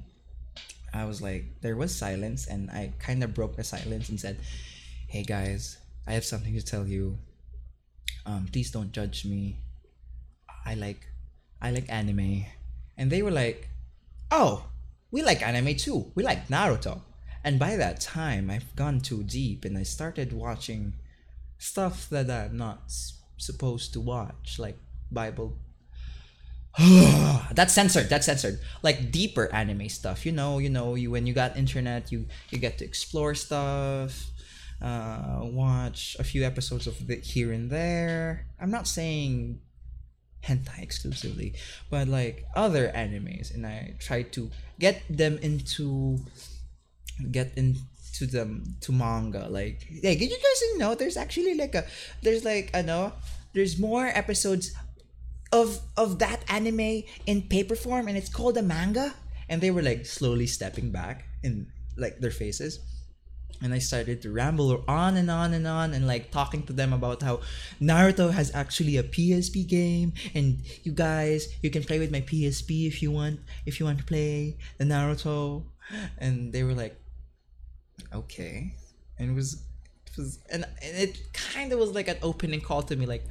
I 0.94 1.04
was 1.04 1.22
like 1.22 1.60
there 1.62 1.76
was 1.76 1.94
silence 1.94 2.48
and 2.48 2.72
i 2.72 2.94
kind 3.00 3.24
of 3.24 3.34
broke 3.34 3.58
the 3.58 3.64
silence 3.64 4.08
and 4.08 4.20
said 4.20 4.40
hey 5.08 5.24
guys 5.24 5.78
i 6.08 6.14
have 6.14 6.24
something 6.24 6.54
to 6.56 6.64
tell 6.64 6.88
you 6.88 7.18
um, 8.26 8.48
please 8.52 8.72
don't 8.72 8.92
judge 8.92 9.26
me. 9.26 9.60
I 10.66 10.76
like 10.76 11.08
I 11.62 11.72
like 11.72 11.86
anime. 11.90 12.46
And 12.98 13.12
they 13.12 13.22
were 13.22 13.32
like, 13.32 13.70
Oh, 14.32 14.66
we 15.12 15.22
like 15.22 15.42
anime 15.42 15.76
too. 15.76 16.12
We 16.16 16.24
like 16.24 16.48
Naruto. 16.48 17.02
And 17.44 17.60
by 17.60 17.76
that 17.76 18.02
time 18.02 18.50
I've 18.50 18.76
gone 18.76 19.00
too 19.00 19.24
deep 19.24 19.66
and 19.66 19.78
I 19.78 19.84
started 19.84 20.34
watching 20.34 20.94
stuff 21.58 22.10
that 22.10 22.30
I'm 22.30 22.58
not 22.58 22.92
supposed 23.38 23.94
to 23.94 24.02
watch, 24.02 24.58
like 24.60 24.78
Bible 25.12 25.58
that's 27.54 27.74
censored 27.74 28.10
that's 28.10 28.26
censored 28.26 28.60
like 28.84 29.10
deeper 29.10 29.50
anime 29.54 29.88
stuff 29.88 30.26
you 30.26 30.32
know 30.32 30.60
you 30.60 30.70
know 30.70 30.96
you 30.96 31.10
when 31.10 31.26
you 31.26 31.34
got 31.34 31.56
internet 31.56 32.12
you 32.12 32.26
you 32.50 32.58
get 32.58 32.78
to 32.78 32.84
explore 32.84 33.34
stuff 33.34 34.28
uh, 34.82 35.40
watch 35.42 36.16
a 36.20 36.24
few 36.24 36.44
episodes 36.44 36.88
of 36.88 37.10
it 37.10 37.24
here 37.24 37.52
and 37.52 37.70
there. 37.70 38.48
I'm 38.60 38.72
not 38.72 38.88
saying 38.88 39.60
hentai 40.44 40.82
exclusively, 40.82 41.56
but 41.90 42.08
like 42.08 42.46
other 42.56 42.92
animes, 42.96 43.54
and 43.54 43.66
I 43.66 43.96
try 44.00 44.24
to 44.24 44.52
get 44.80 45.02
them 45.10 45.38
into 45.40 46.20
get 47.32 47.54
into 47.58 48.28
them 48.28 48.76
to 48.82 48.92
manga. 48.92 49.48
Like, 49.50 49.88
hey, 49.90 50.16
did 50.16 50.30
you 50.30 50.38
guys 50.38 50.80
know 50.80 50.96
there's 50.96 51.18
actually 51.18 51.56
like 51.56 51.76
a 51.76 51.86
there's 52.22 52.44
like 52.44 52.72
I 52.74 52.82
know 52.82 53.14
there's 53.54 53.80
more 53.80 54.06
episodes 54.08 54.74
of 55.52 55.80
of 55.98 56.20
that 56.20 56.44
anime 56.50 57.04
in 57.26 57.44
paper 57.50 57.76
form, 57.76 58.08
and 58.08 58.18
it's 58.18 58.30
called 58.30 58.58
a 58.58 58.64
manga. 58.64 59.14
And 59.48 59.62
they 59.62 59.70
were 59.70 59.84
like 59.84 60.08
slowly 60.08 60.48
stepping 60.48 60.90
back 60.90 61.24
in 61.44 61.68
like 61.98 62.18
their 62.18 62.32
faces 62.32 62.80
and 63.62 63.74
I 63.74 63.80
started 63.80 64.22
to 64.24 64.32
ramble 64.32 64.84
on 64.88 65.18
and 65.18 65.30
on 65.32 65.54
and 65.54 65.68
on 65.68 65.94
and 65.94 66.08
like 66.08 66.32
talking 66.32 66.64
to 66.64 66.74
them 66.74 66.94
about 66.94 67.22
how 67.22 67.42
Naruto 67.82 68.32
has 68.32 68.54
actually 68.54 68.98
a 68.98 69.04
PSP 69.04 69.68
game. 69.68 70.14
And 70.34 70.60
you 70.84 70.92
guys 70.92 71.48
you 71.62 71.70
can 71.70 71.84
play 71.84 72.00
with 72.00 72.12
my 72.12 72.22
PSP 72.22 72.88
if 72.88 73.02
you 73.02 73.12
want 73.12 73.40
if 73.66 73.80
you 73.80 73.86
want 73.86 74.00
to 74.00 74.06
play 74.06 74.58
the 74.78 74.86
Naruto. 74.86 75.64
And 76.18 76.52
they 76.52 76.64
were 76.64 76.74
like 76.74 77.00
okay. 78.14 78.76
And 79.18 79.32
it 79.32 79.34
was 79.34 79.64
it 80.08 80.18
was 80.18 80.40
and, 80.52 80.66
and 80.82 80.98
it 80.98 81.34
kind 81.34 81.72
of 81.72 81.80
was 81.80 81.92
like 81.92 82.08
an 82.08 82.18
opening 82.22 82.62
call 82.62 82.84
to 82.84 82.96
me 82.96 83.06
like 83.06 83.26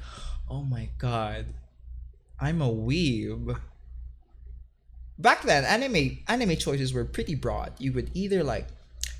oh 0.51 0.63
my 0.63 0.89
god 0.99 1.47
I'm 2.41 2.61
a 2.61 2.69
weeb. 2.69 3.59
Back 5.19 5.43
then 5.43 5.65
anime 5.65 6.19
anime 6.27 6.57
choices 6.57 6.93
were 6.93 7.05
pretty 7.05 7.35
broad. 7.35 7.75
You 7.79 7.93
would 7.93 8.11
either 8.15 8.43
like 8.43 8.67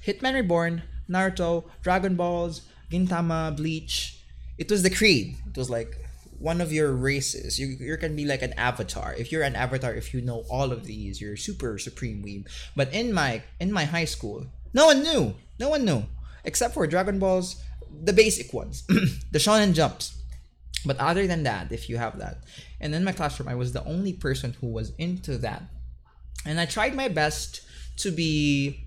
Hitman 0.05 0.35
Reborn 0.35 0.83
Naruto, 1.09 1.65
Dragon 1.83 2.17
Balls, 2.17 2.63
Gintama, 2.91 3.57
Bleach. 3.57 4.21
It 4.59 4.71
was 4.71 4.83
the 4.83 4.91
creed. 4.91 5.37
It 5.47 5.57
was 5.57 5.71
like 5.71 5.97
one 6.39 6.61
of 6.61 6.73
your 6.73 6.93
races. 6.93 7.59
You 7.59 7.69
you 7.79 7.97
can 7.97 8.15
be 8.15 8.25
like 8.25 8.43
an 8.43 8.53
avatar. 8.55 9.15
If 9.15 9.33
you're 9.33 9.43
an 9.43 9.57
avatar, 9.57 9.95
if 9.95 10.15
you 10.15 10.21
know 10.21 10.45
all 10.51 10.73
of 10.73 10.87
these, 10.87 11.21
you're 11.21 11.37
super 11.37 11.79
supreme 11.79 12.23
weeb. 12.23 12.49
But 12.77 12.93
in 12.93 13.13
my 13.13 13.43
in 13.61 13.73
my 13.73 13.85
high 13.85 14.05
school, 14.05 14.47
no 14.73 14.87
one 14.87 15.03
knew. 15.03 15.35
No 15.59 15.69
one 15.71 15.85
knew 15.85 16.05
except 16.45 16.75
for 16.75 16.87
Dragon 16.87 17.19
Balls, 17.19 17.63
the 18.03 18.13
basic 18.13 18.53
ones, 18.53 18.83
the 19.33 19.39
Shonen 19.39 19.75
Jumps. 19.75 20.21
But 20.87 20.99
other 20.99 21.27
than 21.27 21.45
that, 21.45 21.73
if 21.73 21.89
you 21.89 21.97
have 21.97 22.19
that, 22.19 22.45
and 22.81 22.95
in 22.95 23.05
my 23.05 23.13
classroom, 23.13 23.49
I 23.49 23.55
was 23.55 23.73
the 23.73 23.85
only 23.85 24.13
person 24.13 24.55
who 24.61 24.67
was 24.67 24.93
into 24.99 25.39
that, 25.39 25.63
and 26.45 26.61
I 26.61 26.67
tried 26.67 26.95
my 26.95 27.09
best 27.09 27.63
to 27.99 28.11
be 28.11 28.84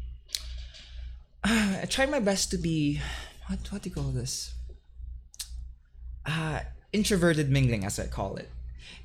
I 1.82 1.86
tried 1.88 2.12
my 2.12 2.20
best 2.20 2.52
to 2.52 2.58
be 2.58 3.00
what 3.48 3.60
what 3.72 3.82
do 3.82 3.90
you 3.90 3.96
call 3.96 4.12
this? 4.12 4.54
Uh 6.26 6.60
introverted 6.92 7.50
mingling 7.50 7.86
as 7.86 8.00
I 8.00 8.08
call 8.08 8.36
it. 8.36 8.50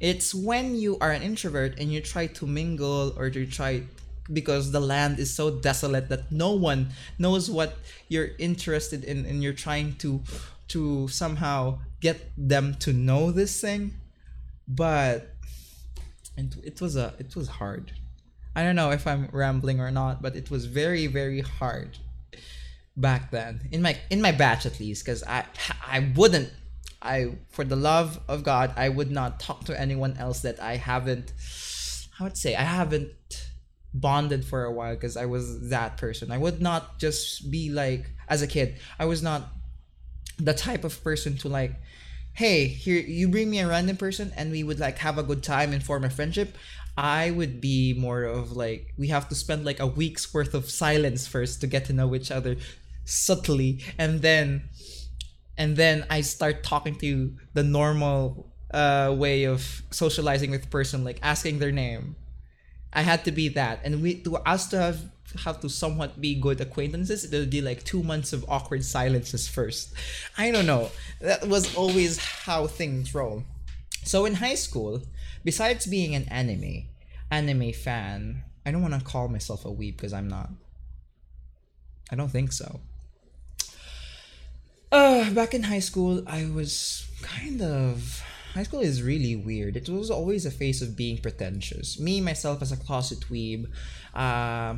It's 0.00 0.34
when 0.34 0.74
you 0.74 0.98
are 1.00 1.12
an 1.12 1.22
introvert 1.22 1.78
and 1.78 1.92
you 1.92 2.00
try 2.00 2.26
to 2.26 2.46
mingle 2.46 3.14
or 3.16 3.28
you 3.28 3.46
try 3.46 3.84
because 4.32 4.72
the 4.72 4.80
land 4.80 5.20
is 5.20 5.32
so 5.32 5.50
desolate 5.50 6.08
that 6.08 6.32
no 6.32 6.50
one 6.52 6.88
knows 7.18 7.48
what 7.48 7.76
you're 8.08 8.30
interested 8.38 9.04
in 9.04 9.24
and 9.26 9.42
you're 9.42 9.60
trying 9.66 9.94
to 9.96 10.20
to 10.68 11.06
somehow 11.08 11.78
get 12.00 12.32
them 12.36 12.74
to 12.80 12.92
know 12.92 13.30
this 13.30 13.60
thing 13.60 13.92
but 14.66 15.34
it 16.36 16.80
was 16.80 16.96
a 16.96 17.14
it 17.18 17.34
was 17.36 17.48
hard 17.60 17.92
i 18.56 18.62
don't 18.62 18.76
know 18.76 18.90
if 18.90 19.06
i'm 19.06 19.28
rambling 19.32 19.80
or 19.80 19.90
not 19.90 20.22
but 20.22 20.34
it 20.36 20.50
was 20.50 20.66
very 20.66 21.06
very 21.08 21.40
hard 21.40 21.98
back 22.96 23.30
then 23.30 23.68
in 23.72 23.80
my 23.80 23.96
in 24.10 24.20
my 24.20 24.32
batch 24.32 24.66
at 24.66 24.78
least 24.78 25.04
because 25.04 25.22
i 25.24 25.44
i 25.86 26.12
wouldn't 26.14 26.50
i 27.00 27.34
for 27.48 27.64
the 27.64 27.76
love 27.76 28.20
of 28.28 28.44
god 28.44 28.72
i 28.76 28.88
would 28.88 29.10
not 29.10 29.40
talk 29.40 29.64
to 29.64 29.78
anyone 29.80 30.14
else 30.18 30.40
that 30.40 30.60
i 30.60 30.76
haven't 30.76 31.32
i 32.20 32.24
would 32.24 32.36
say 32.36 32.54
i 32.54 32.62
haven't 32.62 33.10
bonded 33.94 34.44
for 34.44 34.64
a 34.64 34.72
while 34.72 34.94
because 34.94 35.16
i 35.16 35.26
was 35.26 35.68
that 35.68 35.98
person. 35.98 36.30
I 36.30 36.38
would 36.38 36.62
not 36.62 36.98
just 36.98 37.50
be 37.50 37.70
like 37.70 38.10
as 38.28 38.42
a 38.42 38.46
kid 38.46 38.76
i 38.98 39.04
was 39.04 39.22
not 39.22 39.48
the 40.38 40.54
type 40.54 40.84
of 40.84 41.02
person 41.04 41.36
to 41.38 41.48
like 41.48 41.74
hey 42.34 42.66
here 42.66 42.98
you 42.98 43.28
bring 43.28 43.50
me 43.50 43.58
a 43.60 43.68
random 43.68 43.96
person 43.96 44.32
and 44.36 44.50
we 44.50 44.62
would 44.62 44.80
like 44.80 44.98
have 44.98 45.18
a 45.18 45.22
good 45.22 45.42
time 45.42 45.72
and 45.72 45.82
form 45.82 46.04
a 46.04 46.10
friendship. 46.10 46.56
I 46.96 47.30
would 47.30 47.60
be 47.60 47.94
more 47.94 48.24
of 48.24 48.52
like 48.52 48.92
we 48.98 49.08
have 49.08 49.28
to 49.30 49.34
spend 49.34 49.64
like 49.64 49.80
a 49.80 49.86
week's 49.86 50.32
worth 50.32 50.52
of 50.54 50.70
silence 50.70 51.26
first 51.26 51.60
to 51.60 51.66
get 51.66 51.86
to 51.86 51.92
know 51.92 52.14
each 52.14 52.30
other 52.30 52.56
subtly 53.04 53.82
and 53.98 54.22
then 54.22 54.68
and 55.58 55.76
then 55.76 56.06
I 56.10 56.22
start 56.22 56.62
talking 56.62 56.96
to 56.96 57.34
the 57.52 57.62
normal 57.62 58.50
uh, 58.72 59.14
way 59.16 59.44
of 59.44 59.82
socializing 59.90 60.50
with 60.50 60.70
person 60.70 61.04
like 61.04 61.18
asking 61.22 61.58
their 61.58 61.72
name 61.72 62.16
I 62.92 63.02
had 63.02 63.24
to 63.24 63.32
be 63.32 63.48
that 63.50 63.80
and 63.84 64.02
we 64.02 64.22
to 64.22 64.36
us 64.36 64.68
to 64.68 64.78
have 64.78 65.00
have 65.44 65.60
to 65.60 65.68
somewhat 65.68 66.20
be 66.20 66.34
good 66.34 66.60
acquaintances 66.60 67.24
It'll 67.24 67.46
be 67.46 67.62
like 67.62 67.84
two 67.84 68.02
months 68.02 68.32
of 68.32 68.44
awkward 68.48 68.84
silences 68.84 69.48
first 69.48 69.94
I 70.36 70.50
don't 70.50 70.66
know 70.66 70.90
that 71.20 71.48
was 71.48 71.74
always 71.74 72.18
how 72.18 72.66
things 72.66 73.14
roll 73.14 73.44
So 74.04 74.24
in 74.24 74.34
high 74.34 74.56
school, 74.56 75.02
besides 75.44 75.86
being 75.86 76.14
an 76.14 76.24
anime, 76.28 76.88
anime 77.30 77.72
fan, 77.72 78.42
I 78.66 78.70
don't 78.70 78.82
want 78.82 78.94
to 78.94 79.00
call 79.04 79.28
myself 79.28 79.64
a 79.64 79.68
weeb 79.68 79.96
because 79.96 80.12
I'm 80.12 80.28
not. 80.28 80.50
I 82.10 82.16
don't 82.16 82.30
think 82.30 82.52
so. 82.52 82.80
Uh, 84.92 85.30
back 85.30 85.54
in 85.54 85.62
high 85.62 85.78
school, 85.78 86.22
I 86.26 86.44
was 86.44 87.08
kind 87.22 87.62
of. 87.62 88.22
High 88.52 88.64
school 88.64 88.80
is 88.80 89.02
really 89.02 89.34
weird. 89.34 89.74
It 89.74 89.88
was 89.88 90.10
always 90.10 90.44
a 90.44 90.50
phase 90.50 90.82
of 90.82 90.94
being 90.94 91.16
pretentious. 91.16 91.98
Me, 91.98 92.20
myself, 92.20 92.60
as 92.60 92.70
a 92.70 92.76
closet 92.76 93.20
weeb, 93.30 93.64
uh, 94.14 94.74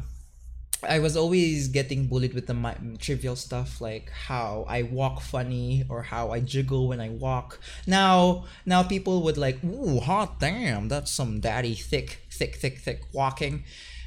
I 0.88 0.98
was 1.00 1.16
always 1.16 1.66
getting 1.66 2.06
bullied 2.06 2.32
with 2.32 2.46
the 2.46 2.54
trivial 3.00 3.34
stuff 3.34 3.80
like 3.80 4.08
how 4.10 4.64
I 4.68 4.82
walk 4.82 5.20
funny 5.20 5.84
or 5.88 6.02
how 6.02 6.30
I 6.30 6.38
jiggle 6.38 6.86
when 6.86 7.00
I 7.00 7.08
walk. 7.08 7.58
Now, 7.84 8.44
now 8.64 8.84
people 8.84 9.20
would 9.24 9.36
like, 9.36 9.64
"Ooh, 9.64 9.98
hot 9.98 10.38
damn, 10.38 10.86
that's 10.86 11.10
some 11.10 11.40
daddy 11.40 11.74
thick, 11.74 12.22
thick, 12.30 12.54
thick, 12.54 12.78
thick 12.78 13.00
walking." 13.12 13.64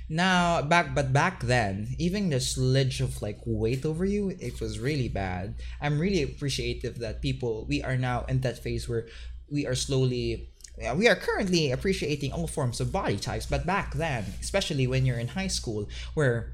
Now, 0.09 0.61
back 0.61 0.95
but 0.95 1.11
back 1.11 1.43
then, 1.43 1.95
even 1.97 2.29
the 2.29 2.39
sledge 2.39 3.01
of 3.01 3.21
like 3.21 3.39
weight 3.45 3.85
over 3.85 4.05
you, 4.05 4.29
it 4.39 4.61
was 4.61 4.79
really 4.79 5.09
bad. 5.09 5.55
I'm 5.81 5.99
really 5.99 6.23
appreciative 6.23 6.99
that 6.99 7.21
people 7.21 7.65
we 7.67 7.83
are 7.83 7.97
now 7.97 8.23
in 8.29 8.39
that 8.41 8.57
phase 8.57 8.87
where 8.87 9.07
we 9.51 9.67
are 9.67 9.75
slowly 9.75 10.49
yeah, 10.77 10.93
we 10.93 11.07
are 11.07 11.15
currently 11.15 11.71
appreciating 11.71 12.31
all 12.31 12.47
forms 12.47 12.79
of 12.79 12.91
body 12.91 13.17
types, 13.17 13.47
but 13.47 13.65
back 13.65 13.95
then, 13.95 14.25
especially 14.39 14.85
when 14.85 15.05
you're 15.05 15.17
in 15.17 15.29
high 15.29 15.47
school, 15.47 15.89
where 16.13 16.53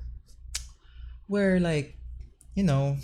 where 1.27 1.59
like 1.59 1.97
you 2.55 2.63
know 2.63 2.97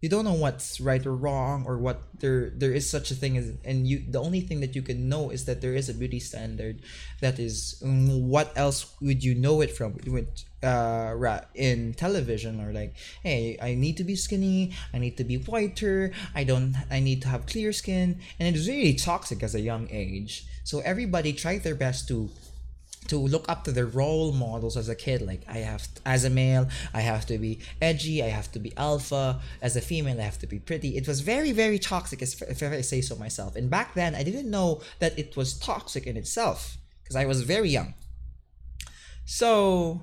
you 0.00 0.08
don't 0.08 0.24
know 0.24 0.34
what's 0.34 0.80
right 0.80 1.04
or 1.04 1.14
wrong 1.14 1.64
or 1.66 1.76
what 1.76 2.02
there 2.20 2.50
there 2.50 2.72
is 2.72 2.88
such 2.88 3.10
a 3.10 3.14
thing 3.14 3.36
as 3.36 3.52
and 3.64 3.86
you 3.86 4.02
the 4.08 4.20
only 4.20 4.40
thing 4.40 4.60
that 4.60 4.74
you 4.74 4.82
can 4.82 5.08
know 5.08 5.30
is 5.30 5.44
that 5.44 5.60
there 5.60 5.74
is 5.74 5.88
a 5.88 5.94
beauty 5.94 6.18
standard 6.18 6.80
that 7.20 7.38
is 7.38 7.80
um, 7.84 8.28
what 8.28 8.52
else 8.56 8.94
would 9.00 9.22
you 9.22 9.34
know 9.34 9.60
it 9.60 9.70
from? 9.76 9.98
With 10.06 10.28
uh 10.62 11.40
in 11.54 11.94
television 11.94 12.60
or 12.60 12.70
like 12.70 12.94
hey 13.22 13.56
i 13.62 13.74
need 13.74 13.96
to 13.96 14.04
be 14.04 14.14
skinny 14.14 14.76
i 14.92 14.98
need 14.98 15.16
to 15.16 15.24
be 15.24 15.38
whiter 15.38 16.12
i 16.34 16.44
don't 16.44 16.74
i 16.90 17.00
need 17.00 17.22
to 17.22 17.28
have 17.28 17.46
clear 17.46 17.72
skin. 17.72 18.20
And 18.38 18.54
it's 18.54 18.68
really 18.68 18.94
toxic 18.94 19.42
as 19.42 19.54
a 19.54 19.60
young 19.60 19.88
age. 19.90 20.44
So 20.64 20.80
everybody 20.80 21.32
tried 21.32 21.62
their 21.62 21.74
best 21.74 22.08
to 22.08 22.28
to 23.10 23.18
look 23.18 23.46
up 23.48 23.64
to 23.64 23.72
the 23.72 23.86
role 23.86 24.32
models 24.32 24.76
as 24.76 24.88
a 24.88 24.94
kid. 24.94 25.22
Like 25.22 25.42
i 25.48 25.58
have 25.58 25.86
as 26.06 26.24
a 26.24 26.30
male 26.30 26.68
i 26.94 27.00
have 27.00 27.26
to 27.26 27.38
be 27.38 27.60
edgy 27.80 28.22
i 28.22 28.28
have 28.28 28.50
to 28.52 28.58
be 28.58 28.72
alpha. 28.76 29.40
As 29.60 29.76
a 29.76 29.80
female 29.80 30.18
i 30.20 30.24
have 30.24 30.38
to 30.38 30.46
be 30.46 30.58
pretty. 30.58 30.96
It 30.96 31.06
was 31.06 31.20
very 31.20 31.52
very 31.52 31.78
toxic 31.78 32.22
if 32.22 32.62
i 32.62 32.80
say 32.80 33.00
so 33.00 33.16
myself. 33.16 33.56
And 33.56 33.68
back 33.70 33.94
then 33.94 34.14
i 34.14 34.22
didn't 34.22 34.50
know 34.50 34.80
that 34.98 35.18
it 35.18 35.36
was 35.36 35.58
toxic 35.58 36.06
in 36.06 36.16
itself 36.16 36.78
because 37.02 37.16
i 37.16 37.26
was 37.26 37.42
very 37.42 37.70
young. 37.70 37.94
So 39.24 40.02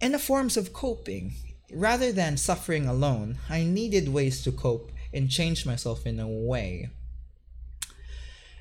in 0.00 0.12
the 0.12 0.18
forms 0.18 0.56
of 0.56 0.72
coping 0.72 1.34
rather 1.72 2.12
than 2.12 2.36
suffering 2.36 2.86
alone 2.86 3.38
i 3.48 3.62
needed 3.62 4.08
ways 4.08 4.42
to 4.44 4.52
cope 4.52 4.92
and 5.14 5.30
change 5.30 5.64
myself 5.64 6.06
in 6.06 6.20
a 6.20 6.28
way 6.28 6.90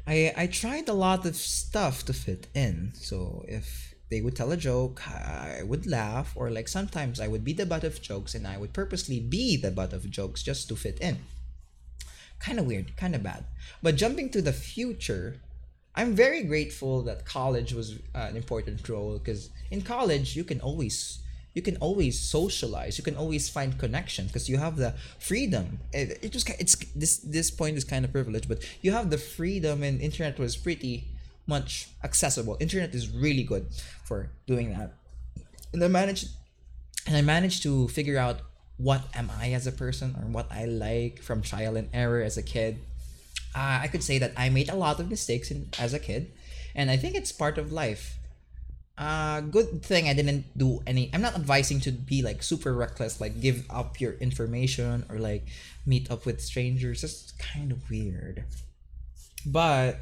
I 0.07 0.33
I 0.35 0.47
tried 0.47 0.89
a 0.89 0.93
lot 0.93 1.25
of 1.25 1.35
stuff 1.35 2.05
to 2.05 2.13
fit 2.13 2.47
in. 2.53 2.91
So 2.95 3.45
if 3.47 3.95
they 4.09 4.21
would 4.21 4.35
tell 4.35 4.51
a 4.51 4.57
joke, 4.57 5.01
I 5.07 5.63
would 5.63 5.87
laugh, 5.87 6.33
or 6.35 6.49
like 6.49 6.67
sometimes 6.67 7.19
I 7.19 7.27
would 7.27 7.45
be 7.45 7.53
the 7.53 7.65
butt 7.65 7.85
of 7.85 8.01
jokes 8.01 8.35
and 8.35 8.45
I 8.45 8.57
would 8.57 8.73
purposely 8.73 9.19
be 9.21 9.55
the 9.55 9.71
butt 9.71 9.93
of 9.93 10.11
jokes 10.11 10.43
just 10.43 10.67
to 10.67 10.75
fit 10.75 10.99
in. 10.99 11.19
Kind 12.39 12.59
of 12.59 12.65
weird, 12.65 12.97
kind 12.97 13.15
of 13.15 13.23
bad. 13.23 13.45
But 13.81 13.95
jumping 13.95 14.29
to 14.31 14.41
the 14.41 14.51
future, 14.51 15.39
I'm 15.95 16.13
very 16.13 16.43
grateful 16.43 17.03
that 17.03 17.25
college 17.25 17.71
was 17.73 17.99
uh, 18.13 18.27
an 18.29 18.35
important 18.35 18.87
role 18.89 19.17
because 19.17 19.49
in 19.69 19.81
college 19.81 20.35
you 20.35 20.43
can 20.43 20.59
always 20.59 21.19
you 21.53 21.61
can 21.61 21.77
always 21.77 22.19
socialize 22.19 22.97
you 22.97 23.03
can 23.03 23.15
always 23.15 23.49
find 23.49 23.77
connection 23.77 24.27
because 24.27 24.49
you 24.49 24.57
have 24.57 24.77
the 24.77 24.93
freedom. 25.19 25.79
It, 25.93 26.19
it 26.21 26.31
just 26.31 26.49
it's 26.49 26.75
this 26.95 27.17
this 27.17 27.51
point 27.51 27.77
is 27.77 27.83
kind 27.83 28.05
of 28.05 28.11
privileged 28.11 28.47
but 28.47 28.59
you 28.81 28.91
have 28.91 29.09
the 29.09 29.17
freedom 29.17 29.83
and 29.83 29.99
internet 30.01 30.39
was 30.39 30.55
pretty 30.55 31.07
much 31.47 31.89
accessible. 32.03 32.55
Internet 32.59 32.93
is 32.95 33.09
really 33.09 33.43
good 33.43 33.65
for 34.05 34.29
doing 34.47 34.71
that. 34.77 34.93
And 35.73 35.83
i 35.83 35.87
managed 35.87 36.29
and 37.07 37.15
i 37.17 37.21
managed 37.21 37.63
to 37.63 37.87
figure 37.89 38.17
out 38.17 38.41
what 38.77 39.03
am 39.15 39.31
i 39.39 39.51
as 39.53 39.67
a 39.67 39.71
person 39.71 40.15
or 40.19 40.25
what 40.27 40.47
i 40.51 40.65
like 40.65 41.21
from 41.21 41.41
trial 41.41 41.75
and 41.75 41.89
error 41.93 42.21
as 42.21 42.37
a 42.37 42.43
kid. 42.43 42.79
Uh, 43.53 43.79
i 43.83 43.87
could 43.87 44.03
say 44.03 44.17
that 44.17 44.31
i 44.37 44.47
made 44.49 44.69
a 44.69 44.75
lot 44.75 44.99
of 44.99 45.09
mistakes 45.09 45.51
in, 45.51 45.67
as 45.77 45.93
a 45.93 45.99
kid 45.99 46.31
and 46.73 46.89
i 46.89 46.95
think 46.95 47.15
it's 47.15 47.33
part 47.33 47.57
of 47.57 47.71
life 47.71 48.17
uh, 49.01 49.41
good 49.41 49.81
thing 49.81 50.07
I 50.07 50.13
didn't 50.13 50.45
do 50.55 50.79
any. 50.85 51.09
I'm 51.11 51.23
not 51.25 51.33
advising 51.33 51.79
to 51.81 51.91
be 51.91 52.21
like 52.21 52.43
super 52.43 52.71
reckless, 52.71 53.19
like 53.19 53.41
give 53.41 53.65
up 53.67 53.99
your 53.99 54.13
information 54.21 55.05
or 55.09 55.17
like 55.17 55.47
meet 55.87 56.11
up 56.11 56.27
with 56.27 56.39
strangers. 56.39 57.03
It's 57.03 57.33
kind 57.41 57.71
of 57.71 57.89
weird. 57.89 58.45
But 59.43 59.97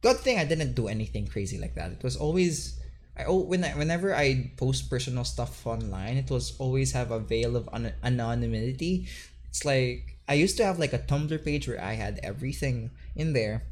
good 0.00 0.16
thing 0.24 0.38
I 0.38 0.46
didn't 0.46 0.72
do 0.72 0.88
anything 0.88 1.26
crazy 1.26 1.58
like 1.58 1.74
that. 1.74 1.92
It 1.92 2.02
was 2.02 2.16
always 2.16 2.80
I 3.14 3.24
oh 3.24 3.44
when 3.44 3.62
I, 3.62 3.76
whenever 3.76 4.16
I 4.16 4.52
post 4.56 4.88
personal 4.88 5.24
stuff 5.24 5.66
online, 5.66 6.16
it 6.16 6.30
was 6.30 6.56
always 6.58 6.92
have 6.92 7.10
a 7.10 7.20
veil 7.20 7.56
of 7.56 7.68
un- 7.74 7.92
anonymity. 8.02 9.06
It's 9.50 9.66
like 9.66 10.16
I 10.26 10.32
used 10.32 10.56
to 10.56 10.64
have 10.64 10.78
like 10.78 10.94
a 10.94 10.98
Tumblr 10.98 11.44
page 11.44 11.68
where 11.68 11.82
I 11.82 11.92
had 11.92 12.20
everything 12.22 12.88
in 13.14 13.34
there 13.34 13.64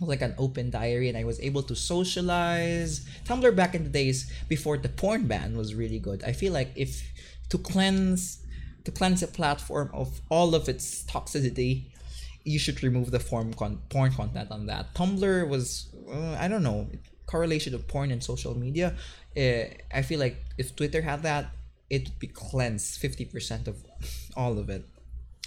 like 0.00 0.22
an 0.22 0.34
open 0.38 0.70
diary 0.70 1.08
and 1.08 1.16
I 1.16 1.24
was 1.24 1.40
able 1.40 1.62
to 1.64 1.76
socialize. 1.76 3.06
Tumblr 3.24 3.54
back 3.54 3.74
in 3.74 3.84
the 3.84 3.90
days 3.90 4.30
before 4.48 4.76
the 4.76 4.88
porn 4.88 5.26
ban 5.26 5.56
was 5.56 5.74
really 5.74 5.98
good. 5.98 6.22
I 6.24 6.32
feel 6.32 6.52
like 6.52 6.70
if 6.76 7.02
to 7.50 7.58
cleanse 7.58 8.38
to 8.84 8.90
cleanse 8.90 9.22
a 9.22 9.28
platform 9.28 9.90
of 9.94 10.20
all 10.28 10.54
of 10.54 10.68
its 10.68 11.04
toxicity, 11.04 11.84
you 12.44 12.58
should 12.58 12.82
remove 12.82 13.10
the 13.10 13.20
form 13.20 13.54
con- 13.54 13.80
porn 13.88 14.12
content 14.12 14.50
on 14.50 14.66
that. 14.66 14.94
Tumblr 14.94 15.48
was 15.48 15.88
uh, 16.12 16.36
I 16.38 16.48
don't 16.48 16.62
know 16.62 16.88
correlation 17.26 17.74
of 17.74 17.88
porn 17.88 18.10
and 18.10 18.22
social 18.22 18.54
media. 18.54 18.94
Uh, 19.36 19.64
I 19.92 20.02
feel 20.02 20.20
like 20.20 20.36
if 20.58 20.76
Twitter 20.76 21.02
had 21.02 21.22
that, 21.22 21.46
it 21.88 22.04
would 22.04 22.18
be 22.18 22.26
cleansed 22.26 22.98
fifty 22.98 23.24
percent 23.24 23.68
of 23.68 23.76
all 24.36 24.58
of 24.58 24.68
it. 24.68 24.84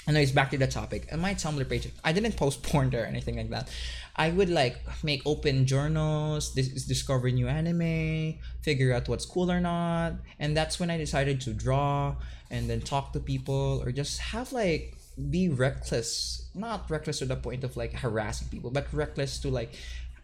Anyways, 0.08 0.32
back 0.32 0.52
to 0.52 0.58
the 0.58 0.67
topic. 0.67 1.10
On 1.12 1.20
my 1.20 1.34
Tumblr 1.34 1.67
page, 1.67 1.89
I 2.04 2.13
didn't 2.13 2.38
post 2.38 2.63
porn 2.63 2.89
there 2.89 3.04
or 3.04 3.08
anything 3.08 3.36
like 3.36 3.50
that. 3.50 3.70
I 4.15 4.30
would 4.30 4.50
like 4.50 4.80
make 5.04 5.22
open 5.26 5.65
journals, 5.65 6.54
dis- 6.54 6.86
discover 6.86 7.30
new 7.30 7.48
anime, 7.48 8.39
figure 8.62 8.93
out 8.93 9.10
what's 9.10 9.26
cool 9.26 9.52
or 9.52 9.60
not, 9.60 10.13
and 10.39 10.56
that's 10.56 10.80
when 10.80 10.89
I 10.89 10.98
decided 10.98 11.41
to 11.41 11.54
draw 11.54 12.15
and 12.50 12.70
then 12.70 12.80
talk 12.82 13.12
to 13.13 13.20
people 13.20 13.84
or 13.84 13.91
just 13.91 14.20
have 14.20 14.54
like 14.54 14.96
be 15.30 15.50
reckless, 15.50 16.50
not 16.56 16.89
reckless 16.89 17.20
to 17.20 17.26
the 17.26 17.36
point 17.36 17.63
of 17.63 17.76
like 17.76 17.93
harassing 17.93 18.48
people, 18.48 18.72
but 18.72 18.88
reckless 18.93 19.39
to 19.39 19.50
like 19.50 19.74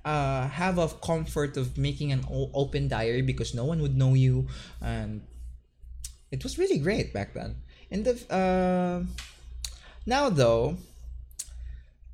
uh, 0.05 0.47
have 0.47 0.77
a 0.77 0.87
comfort 0.87 1.57
of 1.57 1.77
making 1.77 2.11
an 2.11 2.23
o- 2.31 2.51
open 2.53 2.87
diary 2.87 3.21
because 3.21 3.53
no 3.53 3.65
one 3.65 3.81
would 3.81 3.97
know 3.97 4.13
you, 4.13 4.47
and 4.81 5.21
it 6.31 6.43
was 6.43 6.57
really 6.57 6.77
great 6.77 7.13
back 7.13 7.33
then. 7.33 7.55
And 7.91 8.05
the 8.05 8.15
uh, 8.33 9.03
now, 10.05 10.29
though, 10.29 10.77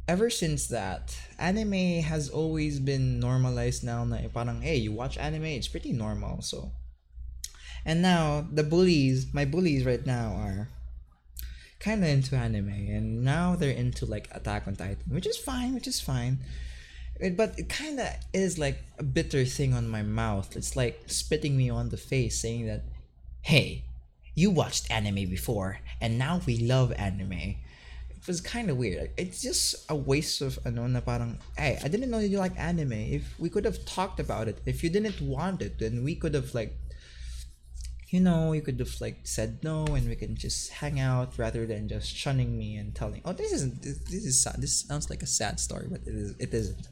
ever 0.08 0.30
since 0.30 0.67
that, 0.67 1.17
anime 1.38 2.02
has 2.02 2.30
always 2.30 2.80
been 2.80 3.19
normalized 3.19 3.84
now 3.84 4.04
na 4.04 4.17
eh, 4.17 4.28
parang, 4.34 4.62
hey, 4.62 4.75
you 4.75 4.91
watch 4.91 5.17
anime, 5.17 5.45
it's 5.45 5.67
pretty 5.67 5.93
normal, 5.93 6.41
so. 6.41 6.71
And 7.86 8.02
now, 8.02 8.45
the 8.52 8.63
bullies, 8.63 9.34
my 9.34 9.45
bullies 9.45 9.86
right 9.86 10.06
now 10.06 10.34
are 10.34 10.69
kind 11.80 12.04
of 12.04 12.10
into 12.10 12.36
anime, 12.36 12.69
and 12.69 13.23
now 13.23 13.56
they're 13.56 13.71
into 13.71 14.06
like 14.06 14.28
Attack 14.32 14.67
on 14.67 14.75
Titan, 14.75 15.13
which 15.13 15.28
is 15.28 15.38
fine, 15.38 15.73
which 15.73 15.88
is 15.88 16.02
fine. 16.02 16.39
but 17.36 17.58
it 17.58 17.69
kind 17.69 17.99
of 17.99 18.08
is 18.34 18.58
like 18.58 18.78
a 18.97 19.04
bitter 19.04 19.45
thing 19.45 19.73
on 19.73 19.88
my 19.88 20.04
mouth. 20.04 20.56
It's 20.56 20.75
like 20.75 21.04
spitting 21.08 21.58
me 21.58 21.69
on 21.69 21.89
the 21.89 21.97
face, 21.97 22.39
saying 22.41 22.67
that, 22.67 22.84
hey, 23.41 23.86
you 24.36 24.52
watched 24.52 24.89
anime 24.91 25.30
before, 25.30 25.80
and 26.02 26.17
now 26.17 26.41
we 26.45 26.58
love 26.58 26.93
anime 26.93 27.32
it 27.32 27.56
was 28.27 28.41
kind 28.41 28.69
of 28.69 28.77
weird. 28.77 29.12
It's 29.17 29.41
just 29.41 29.89
a 29.89 29.95
waste 29.95 30.41
of 30.41 30.60
ano 30.65 30.88
na 30.88 31.01
parang, 31.01 31.39
hey, 31.58 31.79
I 31.84 31.88
didn't 31.88 32.10
know 32.10 32.19
you 32.19 32.39
like 32.39 32.58
anime. 32.58 32.93
If 32.93 33.39
we 33.39 33.49
could 33.49 33.65
have 33.65 33.86
talked 33.86 34.19
about 34.19 34.47
it, 34.47 34.60
if 34.65 34.84
you 34.84 34.89
didn't 34.89 35.21
want 35.21 35.62
it, 35.62 35.79
then 35.79 36.03
we 36.03 36.15
could 36.15 36.34
have 36.34 36.53
like, 36.53 36.75
you 38.10 38.19
know, 38.19 38.53
you 38.53 38.62
could 38.62 38.79
have 38.79 38.99
like 38.99 39.19
said 39.23 39.63
no, 39.63 39.86
and 39.86 40.10
we 40.10 40.15
can 40.15 40.36
just 40.36 40.71
hang 40.71 40.99
out 40.99 41.38
rather 41.38 41.65
than 41.65 41.88
just 41.88 42.13
shunning 42.15 42.58
me 42.58 42.75
and 42.77 42.95
telling, 42.95 43.21
oh, 43.25 43.34
this 43.34 43.51
isn't, 43.51 43.84
this, 43.84 43.99
this 43.99 44.25
is 44.25 44.41
sad. 44.41 44.55
This 44.58 44.82
sounds 44.82 45.10
like 45.10 45.21
a 45.21 45.27
sad 45.27 45.60
story, 45.60 45.88
but 45.89 46.01
it 46.01 46.15
is, 46.15 46.36
it 46.39 46.53
isn't. 46.53 46.88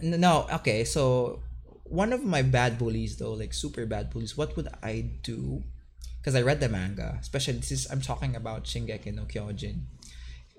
No, 0.00 0.46
okay, 0.52 0.84
so 0.84 1.42
one 1.84 2.12
of 2.12 2.24
my 2.24 2.40
bad 2.40 2.78
bullies 2.78 3.18
though, 3.18 3.32
like 3.34 3.52
super 3.52 3.84
bad 3.84 4.10
bullies, 4.10 4.38
what 4.38 4.56
would 4.56 4.68
I 4.82 5.10
do? 5.22 5.62
Because 6.22 6.36
I 6.36 6.42
read 6.42 6.60
the 6.60 6.68
manga, 6.68 7.18
especially 7.20 7.54
this 7.54 7.72
is 7.72 7.90
I'm 7.90 8.00
talking 8.00 8.36
about 8.36 8.64
Shingeki 8.64 9.12
no 9.12 9.24
Kyojin. 9.24 9.80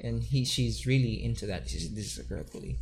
and 0.04 0.21
he 0.21 0.43
she's 0.43 0.86
really 0.86 1.23
into 1.23 1.45
that. 1.47 1.69
She's, 1.69 1.89
this 1.95 2.17
is 2.17 2.26
a. 2.30 2.78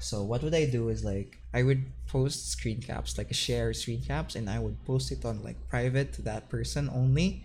So 0.00 0.22
what 0.22 0.42
would 0.42 0.54
I 0.54 0.66
do 0.66 0.88
is 0.88 1.04
like 1.04 1.38
I 1.52 1.64
would 1.64 1.84
post 2.06 2.50
screen 2.50 2.80
caps, 2.80 3.18
like 3.18 3.32
share 3.34 3.72
screen 3.74 4.02
caps, 4.02 4.36
and 4.36 4.48
I 4.48 4.58
would 4.60 4.84
post 4.84 5.10
it 5.10 5.24
on 5.24 5.42
like 5.42 5.56
private 5.68 6.12
to 6.14 6.22
that 6.22 6.48
person 6.48 6.88
only. 6.92 7.44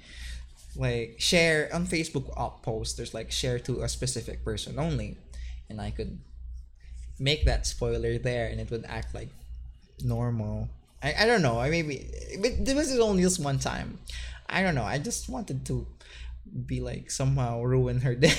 Like 0.75 1.15
share 1.17 1.69
on 1.73 1.87
Facebook 1.87 2.31
up 2.37 2.61
post, 2.61 2.97
there's 2.97 3.13
like 3.15 3.31
share 3.31 3.57
to 3.59 3.81
a 3.81 3.89
specific 3.89 4.43
person 4.45 4.77
only. 4.77 5.17
And 5.69 5.81
I 5.81 5.89
could 5.91 6.19
make 7.19 7.45
that 7.45 7.65
spoiler 7.65 8.19
there 8.19 8.47
and 8.47 8.59
it 8.61 8.69
would 8.69 8.85
act 8.85 9.15
like 9.15 9.29
normal. 10.03 10.69
I, 11.01 11.13
I 11.19 11.25
don't 11.25 11.41
know. 11.41 11.59
I 11.59 11.69
maybe 11.69 12.09
but 12.41 12.65
this 12.65 12.75
was 12.75 12.99
only 12.99 13.23
just 13.23 13.39
one 13.39 13.59
time. 13.59 13.99
I 14.49 14.63
don't 14.63 14.75
know. 14.75 14.83
I 14.83 14.97
just 14.97 15.29
wanted 15.29 15.65
to 15.67 15.87
be 16.65 16.79
like 16.81 17.11
somehow 17.11 17.61
ruin 17.61 18.01
her 18.01 18.15
day. 18.15 18.33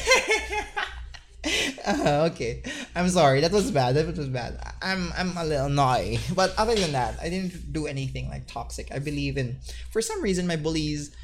uh, 1.86 2.28
okay, 2.32 2.62
I'm 2.94 3.08
sorry. 3.08 3.40
That 3.40 3.52
was 3.52 3.70
bad. 3.70 3.94
That 3.94 4.16
was 4.16 4.28
bad. 4.28 4.60
I'm 4.82 5.12
I'm 5.16 5.36
a 5.36 5.44
little 5.44 5.68
naughty, 5.68 6.18
but 6.34 6.54
other 6.58 6.74
than 6.74 6.92
that, 6.92 7.18
I 7.20 7.28
didn't 7.28 7.72
do 7.72 7.86
anything 7.86 8.28
like 8.28 8.46
toxic. 8.46 8.88
I 8.92 8.98
believe 8.98 9.36
in. 9.36 9.58
For 9.90 10.02
some 10.02 10.22
reason, 10.22 10.46
my 10.46 10.56
bullies 10.56 11.14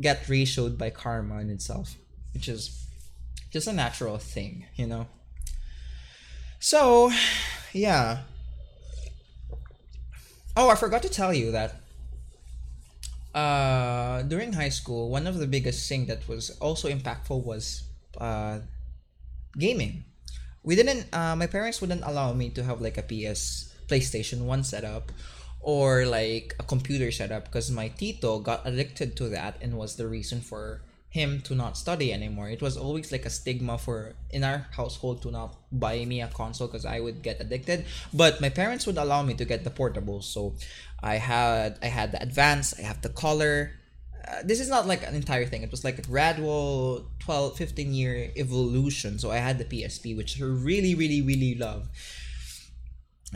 get 0.00 0.24
ratioed 0.24 0.78
by 0.78 0.90
karma 0.90 1.38
in 1.40 1.50
itself, 1.50 1.96
which 2.34 2.48
is 2.48 2.86
just 3.50 3.66
a 3.66 3.72
natural 3.72 4.18
thing, 4.18 4.66
you 4.74 4.86
know. 4.86 5.06
So, 6.58 7.12
yeah. 7.72 8.20
Oh, 10.56 10.70
I 10.70 10.76
forgot 10.76 11.02
to 11.02 11.08
tell 11.08 11.34
you 11.34 11.50
that 11.50 11.80
uh, 13.34 14.22
during 14.22 14.52
high 14.52 14.68
school, 14.68 15.10
one 15.10 15.26
of 15.26 15.38
the 15.38 15.46
biggest 15.46 15.88
thing 15.88 16.06
that 16.06 16.28
was 16.28 16.50
also 16.60 16.88
impactful 16.88 17.42
was 17.42 17.82
uh, 18.18 18.60
gaming. 19.58 20.04
We 20.62 20.76
didn't. 20.76 21.06
Uh, 21.12 21.34
my 21.34 21.46
parents 21.46 21.80
wouldn't 21.80 22.02
allow 22.04 22.32
me 22.32 22.50
to 22.50 22.62
have 22.62 22.80
like 22.80 22.96
a 22.96 23.02
PS 23.02 23.74
PlayStation 23.88 24.46
One 24.46 24.62
setup 24.62 25.10
or 25.60 26.06
like 26.06 26.54
a 26.60 26.62
computer 26.62 27.10
setup 27.10 27.46
because 27.46 27.70
my 27.70 27.88
tito 27.88 28.38
got 28.38 28.62
addicted 28.64 29.16
to 29.16 29.28
that 29.30 29.58
and 29.60 29.76
was 29.76 29.96
the 29.96 30.06
reason 30.06 30.40
for 30.40 30.80
him 31.14 31.40
to 31.40 31.54
not 31.54 31.78
study 31.78 32.12
anymore. 32.12 32.50
It 32.50 32.60
was 32.60 32.76
always 32.76 33.12
like 33.12 33.24
a 33.24 33.30
stigma 33.30 33.78
for 33.78 34.14
in 34.30 34.42
our 34.42 34.66
household 34.74 35.22
to 35.22 35.30
not 35.30 35.54
buy 35.70 36.04
me 36.04 36.20
a 36.20 36.26
console 36.26 36.66
because 36.66 36.84
I 36.84 36.98
would 36.98 37.22
get 37.22 37.40
addicted. 37.40 37.86
But 38.12 38.40
my 38.40 38.48
parents 38.48 38.84
would 38.86 38.98
allow 38.98 39.22
me 39.22 39.34
to 39.34 39.44
get 39.44 39.62
the 39.62 39.70
portables, 39.70 40.24
so 40.24 40.54
I 41.00 41.16
had 41.22 41.78
I 41.80 41.86
had 41.86 42.10
the 42.10 42.20
advance, 42.20 42.74
I 42.76 42.82
have 42.82 43.00
the 43.00 43.14
color. 43.14 43.70
Uh, 44.26 44.42
this 44.42 44.58
is 44.58 44.68
not 44.68 44.88
like 44.88 45.06
an 45.06 45.14
entire 45.14 45.46
thing. 45.46 45.62
It 45.62 45.70
was 45.70 45.84
like 45.84 45.98
a 46.00 46.02
gradual 46.02 47.06
12, 47.20 47.58
15 47.58 47.94
year 47.94 48.32
evolution. 48.34 49.20
So 49.20 49.30
I 49.30 49.36
had 49.36 49.58
the 49.58 49.66
PSP, 49.66 50.16
which 50.16 50.42
I 50.42 50.44
really, 50.44 50.96
really, 50.96 51.22
really 51.22 51.54
love 51.54 51.86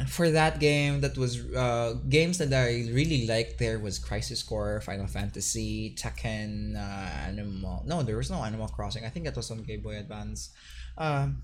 for 0.06 0.30
that 0.30 0.60
game 0.60 1.00
that 1.00 1.16
was 1.16 1.44
uh, 1.54 1.94
games 2.08 2.38
that 2.38 2.52
I 2.52 2.90
really 2.92 3.26
liked 3.26 3.58
there 3.58 3.78
was 3.78 3.98
Crisis 3.98 4.42
Core, 4.42 4.80
Final 4.80 5.06
Fantasy, 5.06 5.94
Tekken, 5.98 6.76
uh, 6.76 7.28
Animal. 7.28 7.82
No, 7.86 8.02
there 8.02 8.16
was 8.16 8.30
no 8.30 8.42
Animal 8.44 8.68
Crossing. 8.68 9.04
I 9.04 9.08
think 9.08 9.24
that 9.24 9.36
was 9.36 9.50
on 9.50 9.62
Game 9.62 9.82
Boy 9.82 9.96
Advance. 9.96 10.50
Um, 10.96 11.42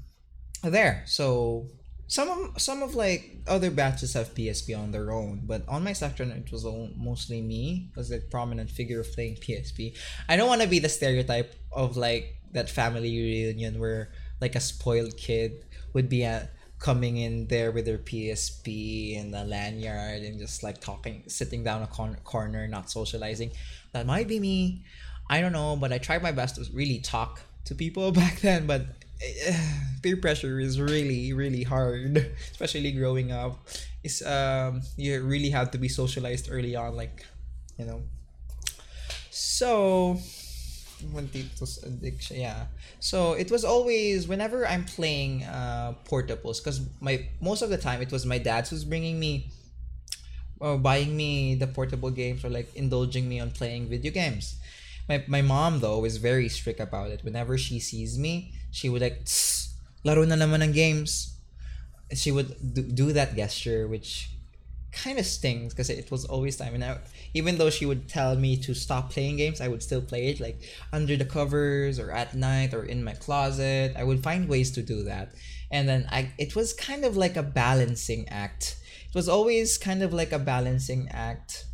there. 0.62 1.02
So 1.06 1.68
some 2.06 2.28
of 2.28 2.60
some 2.60 2.82
of 2.82 2.94
like 2.94 3.38
other 3.46 3.70
batches 3.70 4.12
have 4.14 4.34
PSP 4.34 4.78
on 4.78 4.90
their 4.90 5.10
own, 5.10 5.42
but 5.44 5.66
on 5.68 5.84
my 5.84 5.92
section 5.92 6.30
it 6.30 6.50
was 6.52 6.64
mostly 6.96 7.40
me 7.40 7.90
as 7.96 8.08
the 8.08 8.20
prominent 8.30 8.70
figure 8.70 9.00
of 9.00 9.12
playing 9.12 9.36
PSP. 9.36 9.96
I 10.28 10.36
don't 10.36 10.48
want 10.48 10.62
to 10.62 10.68
be 10.68 10.78
the 10.78 10.88
stereotype 10.88 11.54
of 11.72 11.96
like 11.96 12.36
that 12.52 12.70
family 12.70 13.10
reunion 13.10 13.78
where 13.78 14.12
like 14.40 14.54
a 14.54 14.60
spoiled 14.60 15.16
kid 15.16 15.64
would 15.92 16.08
be 16.08 16.24
at 16.24 16.53
coming 16.78 17.16
in 17.16 17.46
there 17.46 17.72
with 17.72 17.86
their 17.86 17.98
PSP 17.98 19.18
and 19.18 19.32
the 19.32 19.44
lanyard 19.44 20.22
and 20.22 20.38
just 20.38 20.62
like 20.62 20.80
talking, 20.80 21.22
sitting 21.26 21.64
down 21.64 21.82
a 21.82 21.86
con- 21.86 22.16
corner, 22.24 22.66
not 22.68 22.90
socializing. 22.90 23.50
That 23.92 24.06
might 24.06 24.28
be 24.28 24.40
me. 24.40 24.84
I 25.30 25.40
don't 25.40 25.52
know, 25.52 25.76
but 25.76 25.92
I 25.92 25.98
tried 25.98 26.22
my 26.22 26.32
best 26.32 26.56
to 26.56 26.66
really 26.72 26.98
talk 26.98 27.40
to 27.66 27.74
people 27.74 28.12
back 28.22 28.40
then. 28.40 28.66
But 28.66 28.82
uh, 29.48 29.52
peer 30.02 30.16
pressure 30.16 30.60
is 30.60 30.80
really, 30.80 31.32
really 31.32 31.62
hard, 31.62 32.16
especially 32.50 32.92
growing 32.92 33.32
up. 33.32 33.66
It's 34.02 34.24
um, 34.24 34.82
you 34.96 35.22
really 35.22 35.50
have 35.50 35.70
to 35.70 35.78
be 35.78 35.88
socialized 35.88 36.48
early 36.50 36.76
on, 36.76 36.94
like, 36.96 37.24
you 37.78 37.86
know. 37.86 38.02
So 39.30 40.18
Tito's 41.32 41.82
addiction. 41.82 42.40
Yeah. 42.40 42.66
So 43.00 43.32
it 43.34 43.50
was 43.50 43.64
always 43.64 44.28
whenever 44.28 44.66
I'm 44.66 44.84
playing 44.84 45.44
uh, 45.44 45.94
portables, 46.08 46.62
because 46.62 46.80
my 47.00 47.28
most 47.40 47.62
of 47.62 47.70
the 47.70 47.78
time 47.78 48.00
it 48.02 48.12
was 48.12 48.24
my 48.24 48.38
dad 48.38 48.68
who's 48.68 48.84
bringing 48.84 49.18
me, 49.20 49.48
or 50.60 50.78
buying 50.78 51.16
me 51.16 51.54
the 51.54 51.66
portable 51.66 52.10
games 52.10 52.44
or 52.44 52.50
like 52.50 52.74
indulging 52.74 53.28
me 53.28 53.40
on 53.40 53.50
playing 53.50 53.88
video 53.88 54.12
games. 54.12 54.56
My 55.08 55.24
my 55.28 55.42
mom 55.42 55.80
though 55.80 56.04
is 56.04 56.16
very 56.16 56.48
strict 56.48 56.80
about 56.80 57.10
it. 57.10 57.22
Whenever 57.22 57.58
she 57.58 57.78
sees 57.78 58.18
me, 58.18 58.52
she 58.70 58.88
would 58.88 59.02
like, 59.02 59.22
laro 60.04 60.24
na 60.24 60.34
naman 60.34 60.62
ng 60.62 60.72
games. 60.72 61.36
She 62.12 62.30
would 62.30 62.54
do, 62.60 62.82
do 62.82 63.06
that 63.12 63.34
gesture, 63.34 63.88
which 63.88 64.30
kind 64.94 65.18
of 65.18 65.26
stings 65.26 65.72
because 65.72 65.90
it 65.90 66.10
was 66.10 66.24
always 66.24 66.56
time. 66.56 66.74
And 66.74 66.84
I, 66.84 66.98
even 67.34 67.58
though 67.58 67.70
she 67.70 67.86
would 67.86 68.08
tell 68.08 68.36
me 68.36 68.56
to 68.58 68.74
stop 68.74 69.10
playing 69.10 69.36
games 69.36 69.60
i 69.60 69.68
would 69.68 69.82
still 69.82 70.00
play 70.00 70.28
it 70.28 70.40
like 70.40 70.60
under 70.92 71.16
the 71.16 71.24
covers 71.24 71.98
or 71.98 72.10
at 72.10 72.34
night 72.34 72.72
or 72.72 72.84
in 72.84 73.04
my 73.04 73.12
closet. 73.12 73.94
I 73.96 74.04
would 74.04 74.22
find 74.22 74.48
ways 74.48 74.70
to 74.72 74.82
do 74.82 75.02
that. 75.04 75.34
And 75.70 75.88
then 75.88 76.06
i 76.10 76.32
it 76.38 76.54
was 76.54 76.72
kind 76.72 77.04
of 77.04 77.16
like 77.16 77.36
a 77.36 77.42
balancing 77.42 78.28
act. 78.28 78.76
It 79.08 79.14
was 79.14 79.28
always 79.28 79.78
kind 79.78 80.02
of 80.02 80.12
like 80.12 80.32
a 80.32 80.38
balancing 80.38 81.08
act 81.10 81.64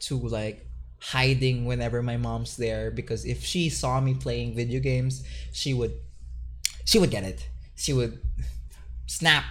to 0.00 0.18
like 0.18 0.66
hiding 1.00 1.64
whenever 1.64 2.02
my 2.02 2.16
mom's 2.16 2.56
there 2.56 2.90
because 2.90 3.24
if 3.24 3.44
she 3.44 3.68
saw 3.68 4.00
me 4.00 4.14
playing 4.14 4.54
video 4.54 4.78
games 4.78 5.24
she 5.52 5.74
would 5.74 5.94
she 6.84 6.98
would 6.98 7.10
get 7.10 7.24
it. 7.24 7.48
She 7.76 7.92
would 7.92 8.20
snap 9.06 9.44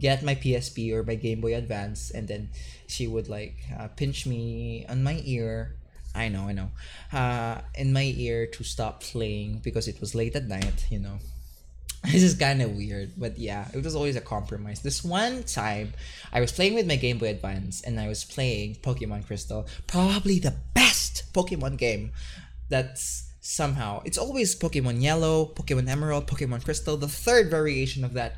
get 0.00 0.22
my 0.22 0.34
PSP 0.34 0.92
or 0.92 1.02
my 1.02 1.14
Game 1.14 1.40
Boy 1.40 1.54
Advance, 1.54 2.10
and 2.10 2.28
then 2.28 2.50
she 2.86 3.06
would 3.06 3.28
like 3.28 3.56
uh, 3.78 3.88
pinch 3.88 4.26
me 4.26 4.86
on 4.88 5.02
my 5.02 5.20
ear. 5.24 5.74
I 6.14 6.28
know, 6.28 6.48
I 6.48 6.52
know, 6.52 6.70
uh, 7.12 7.60
in 7.74 7.92
my 7.92 8.14
ear 8.16 8.46
to 8.46 8.64
stop 8.64 9.02
playing 9.02 9.60
because 9.62 9.86
it 9.86 10.00
was 10.00 10.14
late 10.14 10.34
at 10.34 10.48
night. 10.48 10.86
You 10.90 10.98
know, 10.98 11.18
this 12.04 12.22
is 12.22 12.34
kind 12.34 12.62
of 12.62 12.76
weird, 12.76 13.12
but 13.16 13.38
yeah, 13.38 13.68
it 13.74 13.84
was 13.84 13.94
always 13.94 14.16
a 14.16 14.20
compromise. 14.20 14.80
This 14.80 15.04
one 15.04 15.42
time, 15.44 15.92
I 16.32 16.40
was 16.40 16.52
playing 16.52 16.74
with 16.74 16.86
my 16.86 16.96
Game 16.96 17.18
Boy 17.18 17.28
Advance, 17.28 17.82
and 17.82 18.00
I 18.00 18.08
was 18.08 18.24
playing 18.24 18.76
Pokemon 18.76 19.26
Crystal, 19.26 19.66
probably 19.86 20.38
the 20.38 20.54
best 20.74 21.32
Pokemon 21.32 21.76
game. 21.76 22.12
That's 22.68 23.24
somehow 23.40 24.02
it's 24.04 24.18
always 24.18 24.54
Pokemon 24.54 25.02
Yellow, 25.02 25.46
Pokemon 25.46 25.88
Emerald, 25.88 26.26
Pokemon 26.26 26.64
Crystal. 26.64 26.96
The 26.96 27.08
third 27.08 27.50
variation 27.50 28.04
of 28.04 28.12
that 28.14 28.36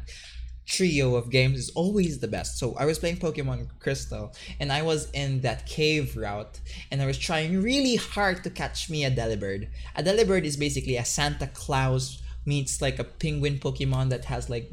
trio 0.66 1.16
of 1.16 1.30
games 1.30 1.58
is 1.58 1.70
always 1.70 2.18
the 2.20 2.28
best. 2.28 2.58
So 2.58 2.76
I 2.76 2.84
was 2.84 2.98
playing 2.98 3.16
Pokemon 3.16 3.68
Crystal 3.80 4.32
and 4.60 4.72
I 4.72 4.82
was 4.82 5.10
in 5.12 5.40
that 5.40 5.66
cave 5.66 6.16
route 6.16 6.60
and 6.90 7.02
I 7.02 7.06
was 7.06 7.18
trying 7.18 7.60
really 7.62 7.96
hard 7.96 8.44
to 8.44 8.50
catch 8.50 8.88
me 8.88 9.04
a 9.04 9.10
Delibird. 9.10 9.68
A 9.96 10.02
Delibird 10.02 10.44
is 10.44 10.56
basically 10.56 10.96
a 10.96 11.04
Santa 11.04 11.48
Claus 11.48 12.22
meets 12.46 12.80
like 12.80 12.98
a 12.98 13.04
penguin 13.04 13.58
Pokemon 13.58 14.10
that 14.10 14.24
has 14.26 14.48
like 14.48 14.70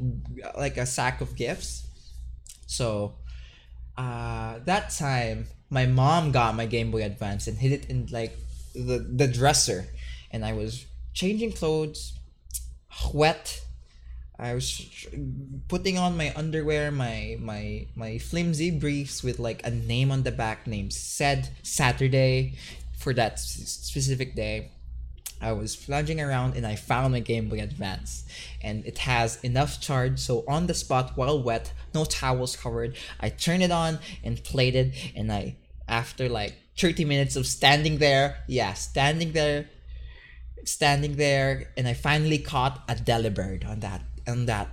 like 0.56 0.76
a 0.76 0.86
sack 0.86 1.20
of 1.20 1.34
gifts. 1.36 1.86
So 2.66 3.14
uh 3.96 4.60
that 4.64 4.90
time 4.90 5.46
my 5.70 5.86
mom 5.86 6.32
got 6.32 6.54
my 6.54 6.66
Game 6.66 6.90
Boy 6.90 7.02
Advance 7.04 7.46
and 7.46 7.58
hid 7.58 7.72
it 7.72 7.90
in 7.90 8.06
like 8.10 8.38
the 8.74 8.98
the 8.98 9.26
dresser 9.26 9.86
and 10.30 10.44
I 10.44 10.52
was 10.52 10.86
changing 11.12 11.52
clothes 11.52 12.12
wet 13.12 13.60
I 14.38 14.54
was 14.54 15.06
putting 15.66 15.98
on 15.98 16.16
my 16.16 16.32
underwear, 16.36 16.92
my 16.92 17.36
my 17.40 17.86
my 17.96 18.18
flimsy 18.18 18.70
briefs 18.70 19.24
with 19.24 19.40
like 19.40 19.66
a 19.66 19.70
name 19.70 20.12
on 20.12 20.22
the 20.22 20.30
back 20.30 20.66
named 20.66 20.92
said 20.92 21.50
Saturday 21.64 22.54
for 22.96 23.12
that 23.14 23.40
specific 23.40 24.36
day. 24.36 24.70
I 25.40 25.52
was 25.52 25.76
plunging 25.76 26.20
around 26.20 26.56
and 26.56 26.66
I 26.66 26.76
found 26.76 27.12
my 27.12 27.20
Game 27.20 27.48
Boy 27.48 27.60
Advance 27.60 28.24
and 28.62 28.84
it 28.86 28.98
has 28.98 29.42
enough 29.44 29.80
charge 29.80 30.18
so 30.18 30.44
on 30.48 30.66
the 30.66 30.74
spot 30.74 31.12
while 31.16 31.40
wet, 31.40 31.72
no 31.94 32.04
towels 32.04 32.56
covered, 32.56 32.96
I 33.20 33.30
turned 33.30 33.62
it 33.62 33.70
on 33.70 33.98
and 34.24 34.42
played 34.42 34.74
it 34.74 34.94
and 35.14 35.32
I 35.32 35.56
after 35.88 36.28
like 36.28 36.54
30 36.76 37.04
minutes 37.04 37.36
of 37.36 37.46
standing 37.46 37.98
there, 37.98 38.38
yeah, 38.46 38.74
standing 38.74 39.32
there 39.32 39.68
standing 40.64 41.16
there 41.16 41.70
and 41.76 41.88
I 41.88 41.94
finally 41.94 42.38
caught 42.38 42.82
a 42.88 42.94
Delibird 42.94 43.66
on 43.66 43.80
that 43.80 44.02
on 44.28 44.46
that 44.46 44.68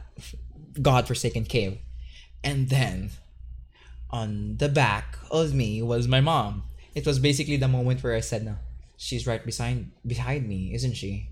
godforsaken 0.81 1.45
cave. 1.45 1.79
And 2.43 2.69
then 2.69 3.11
on 4.11 4.57
the 4.57 4.69
back 4.69 5.17
of 5.31 5.53
me 5.53 5.81
was 5.81 6.07
my 6.07 6.21
mom. 6.21 6.63
It 6.93 7.05
was 7.05 7.19
basically 7.19 7.57
the 7.57 7.67
moment 7.67 8.03
where 8.03 8.15
I 8.15 8.21
said, 8.21 8.45
"No, 8.45 8.57
she's 8.97 9.25
right 9.25 9.43
beside 9.43 9.89
behind 10.05 10.47
me, 10.47 10.73
isn't 10.73 10.93
she?" 10.93 11.29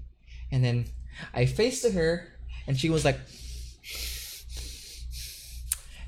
And 0.52 0.64
then 0.64 0.86
I 1.34 1.46
faced 1.46 1.84
to 1.84 1.92
her, 1.92 2.28
and 2.68 2.80
she 2.80 2.90
was 2.90 3.06
like, 3.06 3.20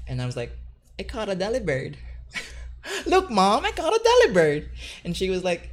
and 0.07 0.21
I 0.21 0.25
was 0.25 0.35
like, 0.35 0.51
I 0.99 1.03
caught 1.03 1.29
a 1.29 1.35
delibird. 1.35 1.95
Look, 3.05 3.29
mom, 3.29 3.65
I 3.65 3.71
caught 3.71 3.93
a 3.93 3.99
delibird. 3.99 4.67
And 5.03 5.15
she 5.15 5.29
was 5.29 5.43
like, 5.43 5.71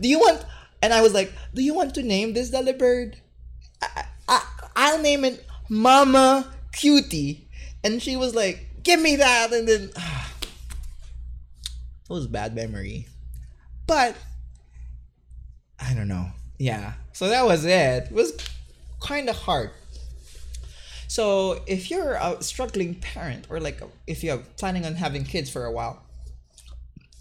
Do 0.00 0.08
you 0.08 0.18
want? 0.18 0.44
And 0.82 0.92
I 0.92 1.02
was 1.02 1.14
like, 1.14 1.32
Do 1.54 1.62
you 1.62 1.74
want 1.74 1.94
to 1.94 2.02
name 2.02 2.32
this 2.32 2.50
delibird? 2.50 3.16
I, 3.82 4.04
I, 4.28 4.46
I'll 4.76 5.02
name 5.02 5.24
it 5.24 5.44
Mama 5.68 6.52
Cutie. 6.72 7.48
And 7.84 8.02
she 8.02 8.16
was 8.16 8.34
like, 8.34 8.82
Give 8.82 9.00
me 9.00 9.16
that. 9.16 9.52
And 9.52 9.68
then, 9.68 9.90
it 9.94 10.00
was 12.08 12.26
bad 12.26 12.54
memory. 12.54 13.06
But, 13.86 14.16
I 15.78 15.94
don't 15.94 16.08
know. 16.08 16.28
Yeah. 16.58 16.94
So 17.12 17.28
that 17.28 17.44
was 17.44 17.64
it. 17.64 18.04
It 18.04 18.12
was 18.12 18.32
kind 19.00 19.28
of 19.28 19.36
hard. 19.36 19.70
So 21.08 21.62
if 21.66 21.90
you're 21.90 22.14
a 22.14 22.42
struggling 22.42 22.96
parent 22.96 23.46
or 23.48 23.60
like 23.60 23.80
if 24.06 24.22
you're 24.22 24.42
planning 24.58 24.84
on 24.84 24.94
having 24.94 25.24
kids 25.24 25.48
for 25.48 25.64
a 25.64 25.72
while, 25.72 26.02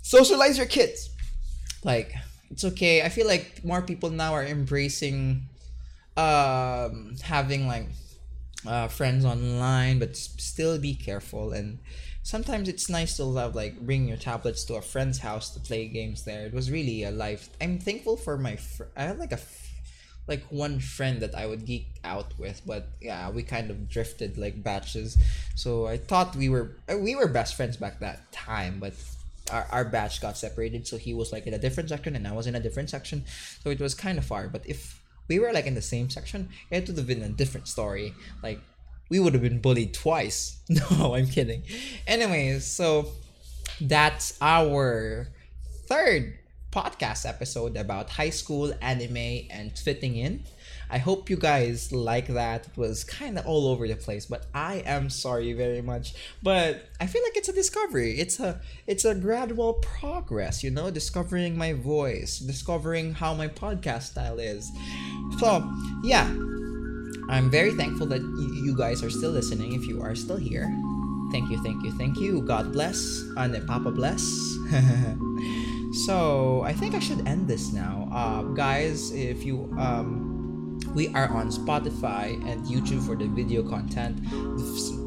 socialize 0.02 0.58
your 0.58 0.68
kids. 0.68 1.10
Like 1.84 2.14
it's 2.52 2.66
okay. 2.66 3.02
I 3.02 3.10
feel 3.10 3.28
like 3.28 3.64
more 3.64 3.82
people 3.82 4.10
now 4.10 4.34
are 4.34 4.44
embracing 4.44 5.44
um 6.18 7.16
having 7.22 7.68
like 7.68 7.88
uh, 8.66 8.88
friends 8.88 9.26
online, 9.26 10.00
but 10.00 10.16
still 10.16 10.78
be 10.80 10.96
careful. 10.96 11.52
And 11.52 11.80
sometimes 12.24 12.68
it's 12.68 12.90
nice 12.90 13.18
to 13.18 13.36
have 13.36 13.56
like 13.56 13.80
bring 13.82 14.08
your 14.08 14.18
tablets 14.18 14.64
to 14.66 14.76
a 14.76 14.82
friend's 14.82 15.20
house 15.20 15.50
to 15.52 15.60
play 15.60 15.88
games 15.88 16.24
there. 16.24 16.46
It 16.46 16.54
was 16.54 16.72
really 16.72 17.04
a 17.04 17.12
life. 17.12 17.50
I'm 17.62 17.80
thankful 17.80 18.18
for 18.18 18.38
my. 18.38 18.56
Fr- 18.56 18.92
I 18.96 19.04
have 19.04 19.20
like 19.20 19.32
a 19.32 19.40
like 20.28 20.44
one 20.50 20.80
friend 20.80 21.22
that 21.22 21.34
I 21.36 21.46
would 21.46 21.66
geek 21.66 21.88
out 22.04 22.38
with, 22.38 22.62
but 22.66 22.90
yeah, 23.02 23.30
we 23.30 23.44
kind 23.44 23.72
of 23.72 23.90
drifted 23.90 24.38
like 24.38 24.62
batches. 24.62 25.18
So 25.56 25.88
I 25.88 25.98
thought 25.98 26.36
we 26.36 26.50
were 26.50 26.76
uh, 26.92 26.98
we 26.98 27.16
were 27.16 27.28
best 27.28 27.56
friends 27.56 27.78
back 27.78 28.00
that 28.00 28.32
time, 28.32 28.80
but 28.80 28.94
our, 29.52 29.68
our 29.72 29.86
batch 29.86 30.22
got 30.22 30.38
separated. 30.38 30.88
So 30.88 30.98
he 30.98 31.14
was 31.14 31.32
like 31.32 31.48
in 31.48 31.54
a 31.54 31.58
different 31.58 31.90
section 31.90 32.16
and 32.16 32.28
I 32.28 32.34
was 32.34 32.48
in 32.48 32.56
a 32.56 32.60
different 32.60 32.90
section. 32.90 33.24
So 33.64 33.70
it 33.70 33.80
was 33.80 33.94
kind 33.96 34.18
of 34.18 34.26
far. 34.26 34.48
But 34.50 34.68
if 34.68 35.02
we 35.28 35.40
were 35.40 35.52
like 35.52 35.66
in 35.66 35.76
the 35.76 35.82
same 35.82 36.10
section, 36.10 36.50
it 36.72 36.88
would 36.88 36.98
have 36.98 37.08
been 37.08 37.24
a 37.24 37.30
different 37.30 37.68
story. 37.68 38.14
Like 38.42 38.60
we 39.10 39.20
would 39.20 39.34
have 39.34 39.44
been 39.44 39.60
bullied 39.60 39.94
twice. 39.94 40.60
No, 40.70 41.16
I'm 41.16 41.28
kidding. 41.28 41.64
Anyways, 42.06 42.66
so 42.66 43.12
that's 43.80 44.38
our 44.42 45.28
third 45.88 46.38
podcast 46.72 47.26
episode 47.26 47.78
about 47.78 48.10
high 48.12 48.30
school 48.30 48.74
anime 48.82 49.48
and 49.50 49.78
fitting 49.78 50.16
in. 50.16 50.44
I 50.90 50.98
hope 51.00 51.30
you 51.30 51.38
guys 51.38 51.92
like 51.92 52.28
that. 52.28 52.68
It 52.68 52.78
was 52.78 53.04
kind 53.04 53.38
of 53.38 53.46
all 53.46 53.68
over 53.68 53.88
the 53.88 53.96
place, 53.96 54.26
but 54.26 54.46
I 54.54 54.84
am 54.86 55.10
sorry 55.10 55.54
very 55.54 55.82
much. 55.82 56.14
But 56.42 56.86
I 57.00 57.08
feel 57.08 57.24
like 57.24 57.36
it's 57.36 57.50
a 57.50 57.54
discovery. 57.54 58.20
It's 58.20 58.40
a 58.40 58.62
it's 58.86 59.06
a 59.06 59.14
gradual 59.14 59.74
progress, 59.76 60.64
you 60.64 60.72
know, 60.72 60.90
discovering 60.90 61.58
my 61.58 61.74
voice, 61.74 62.40
discovering 62.40 63.14
how 63.14 63.34
my 63.34 63.48
podcast 63.48 64.04
style 64.04 64.40
is. 64.40 64.72
So, 65.40 65.70
yeah. 66.04 66.28
I'm 67.30 67.52
very 67.52 67.74
thankful 67.74 68.08
that 68.08 68.22
you 68.22 68.74
guys 68.78 69.04
are 69.04 69.10
still 69.10 69.32
listening 69.32 69.74
if 69.74 69.86
you 69.86 70.02
are 70.02 70.16
still 70.16 70.38
here. 70.38 70.74
Thank 71.32 71.50
you, 71.52 71.62
thank 71.62 71.84
you, 71.84 71.92
thank 71.92 72.18
you. 72.20 72.42
God 72.42 72.72
bless. 72.72 73.22
And 73.36 73.68
Papa 73.68 73.92
bless. 73.92 74.24
so 76.06 76.62
I 76.64 76.72
think 76.72 76.96
I 76.96 77.00
should 77.00 77.28
end 77.28 77.48
this 77.48 77.74
now. 77.74 78.08
Uh, 78.14 78.44
guys, 78.44 79.12
if 79.12 79.44
you 79.44 79.74
um, 79.78 80.27
we 80.94 81.10
are 81.10 81.30
on 81.30 81.50
Spotify 81.50 82.34
and 82.48 82.66
YouTube 82.66 83.06
for 83.06 83.16
the 83.16 83.28
video 83.28 83.64
content. 83.64 84.20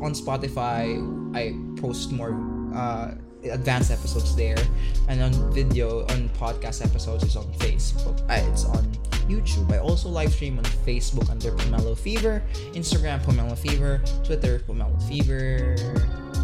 On 0.00 0.12
Spotify, 0.12 0.96
I 1.34 1.54
post 1.80 2.12
more 2.12 2.34
uh, 2.74 3.14
advanced 3.44 3.90
episodes 3.90 4.36
there, 4.36 4.58
and 5.08 5.22
on 5.22 5.52
video 5.52 6.02
on 6.08 6.28
podcast 6.30 6.84
episodes 6.84 7.24
is 7.24 7.36
on 7.36 7.46
Facebook. 7.54 8.20
Uh, 8.28 8.50
it's 8.50 8.64
on 8.64 8.84
YouTube. 9.28 9.70
I 9.72 9.78
also 9.78 10.08
live 10.08 10.32
stream 10.32 10.58
on 10.58 10.64
Facebook 10.86 11.30
under 11.30 11.52
Pomelo 11.52 11.96
Fever, 11.96 12.42
Instagram 12.74 13.22
Pomelo 13.22 13.56
Fever, 13.56 14.02
Twitter 14.24 14.60
Pomelo 14.60 15.00
Fever. 15.08 15.76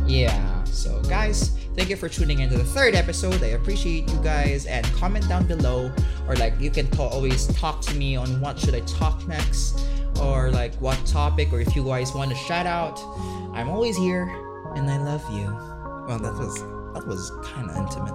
Yeah. 0.07 0.65
So 0.65 1.01
guys, 1.03 1.51
thank 1.75 1.89
you 1.89 1.97
for 1.97 2.09
tuning 2.09 2.41
into 2.41 2.57
the 2.57 2.65
third 2.65 2.95
episode. 2.95 3.43
I 3.43 3.49
appreciate 3.49 4.09
you 4.11 4.19
guys 4.23 4.67
and 4.67 4.85
comment 4.95 5.29
down 5.29 5.47
below 5.47 5.91
or 6.29 6.37
like 6.37 6.55
you 6.61 6.71
can 6.71 6.89
always 6.99 7.47
talk 7.49 7.81
to 7.83 7.95
me 7.97 8.17
on 8.17 8.41
what 8.41 8.59
should 8.59 8.75
I 8.75 8.81
talk 8.81 9.27
next 9.27 9.81
or 10.21 10.51
like 10.51 10.75
what 10.77 10.97
topic 11.07 11.53
or 11.53 11.61
if 11.61 11.75
you 11.75 11.85
guys 11.85 12.15
want 12.15 12.33
a 12.33 12.37
shout 12.37 12.67
out. 12.67 12.99
I'm 13.55 13.69
always 13.69 13.97
here 13.97 14.25
and 14.77 14.89
I 14.91 14.99
love 14.99 15.25
you. 15.33 15.47
Well, 16.07 16.19
that 16.19 16.35
was 16.35 16.55
that 16.95 17.07
was 17.07 17.31
kind 17.45 17.69
of 17.71 17.77
intimate. 17.77 18.15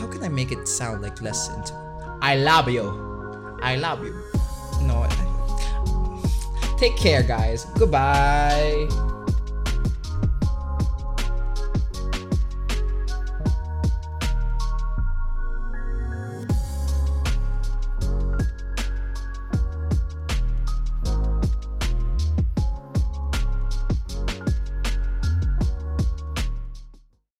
How 0.00 0.06
can 0.08 0.22
I 0.24 0.28
make 0.28 0.50
it 0.50 0.66
sound 0.66 1.02
like 1.02 1.22
less 1.22 1.48
intimate? 1.50 2.18
I 2.20 2.36
love 2.36 2.68
you. 2.68 3.58
I 3.62 3.76
love 3.76 4.04
you. 4.04 4.14
No. 4.82 5.06
I- 5.08 5.24
Take 6.78 6.96
care, 6.96 7.22
guys. 7.24 7.64
Goodbye. 7.76 8.86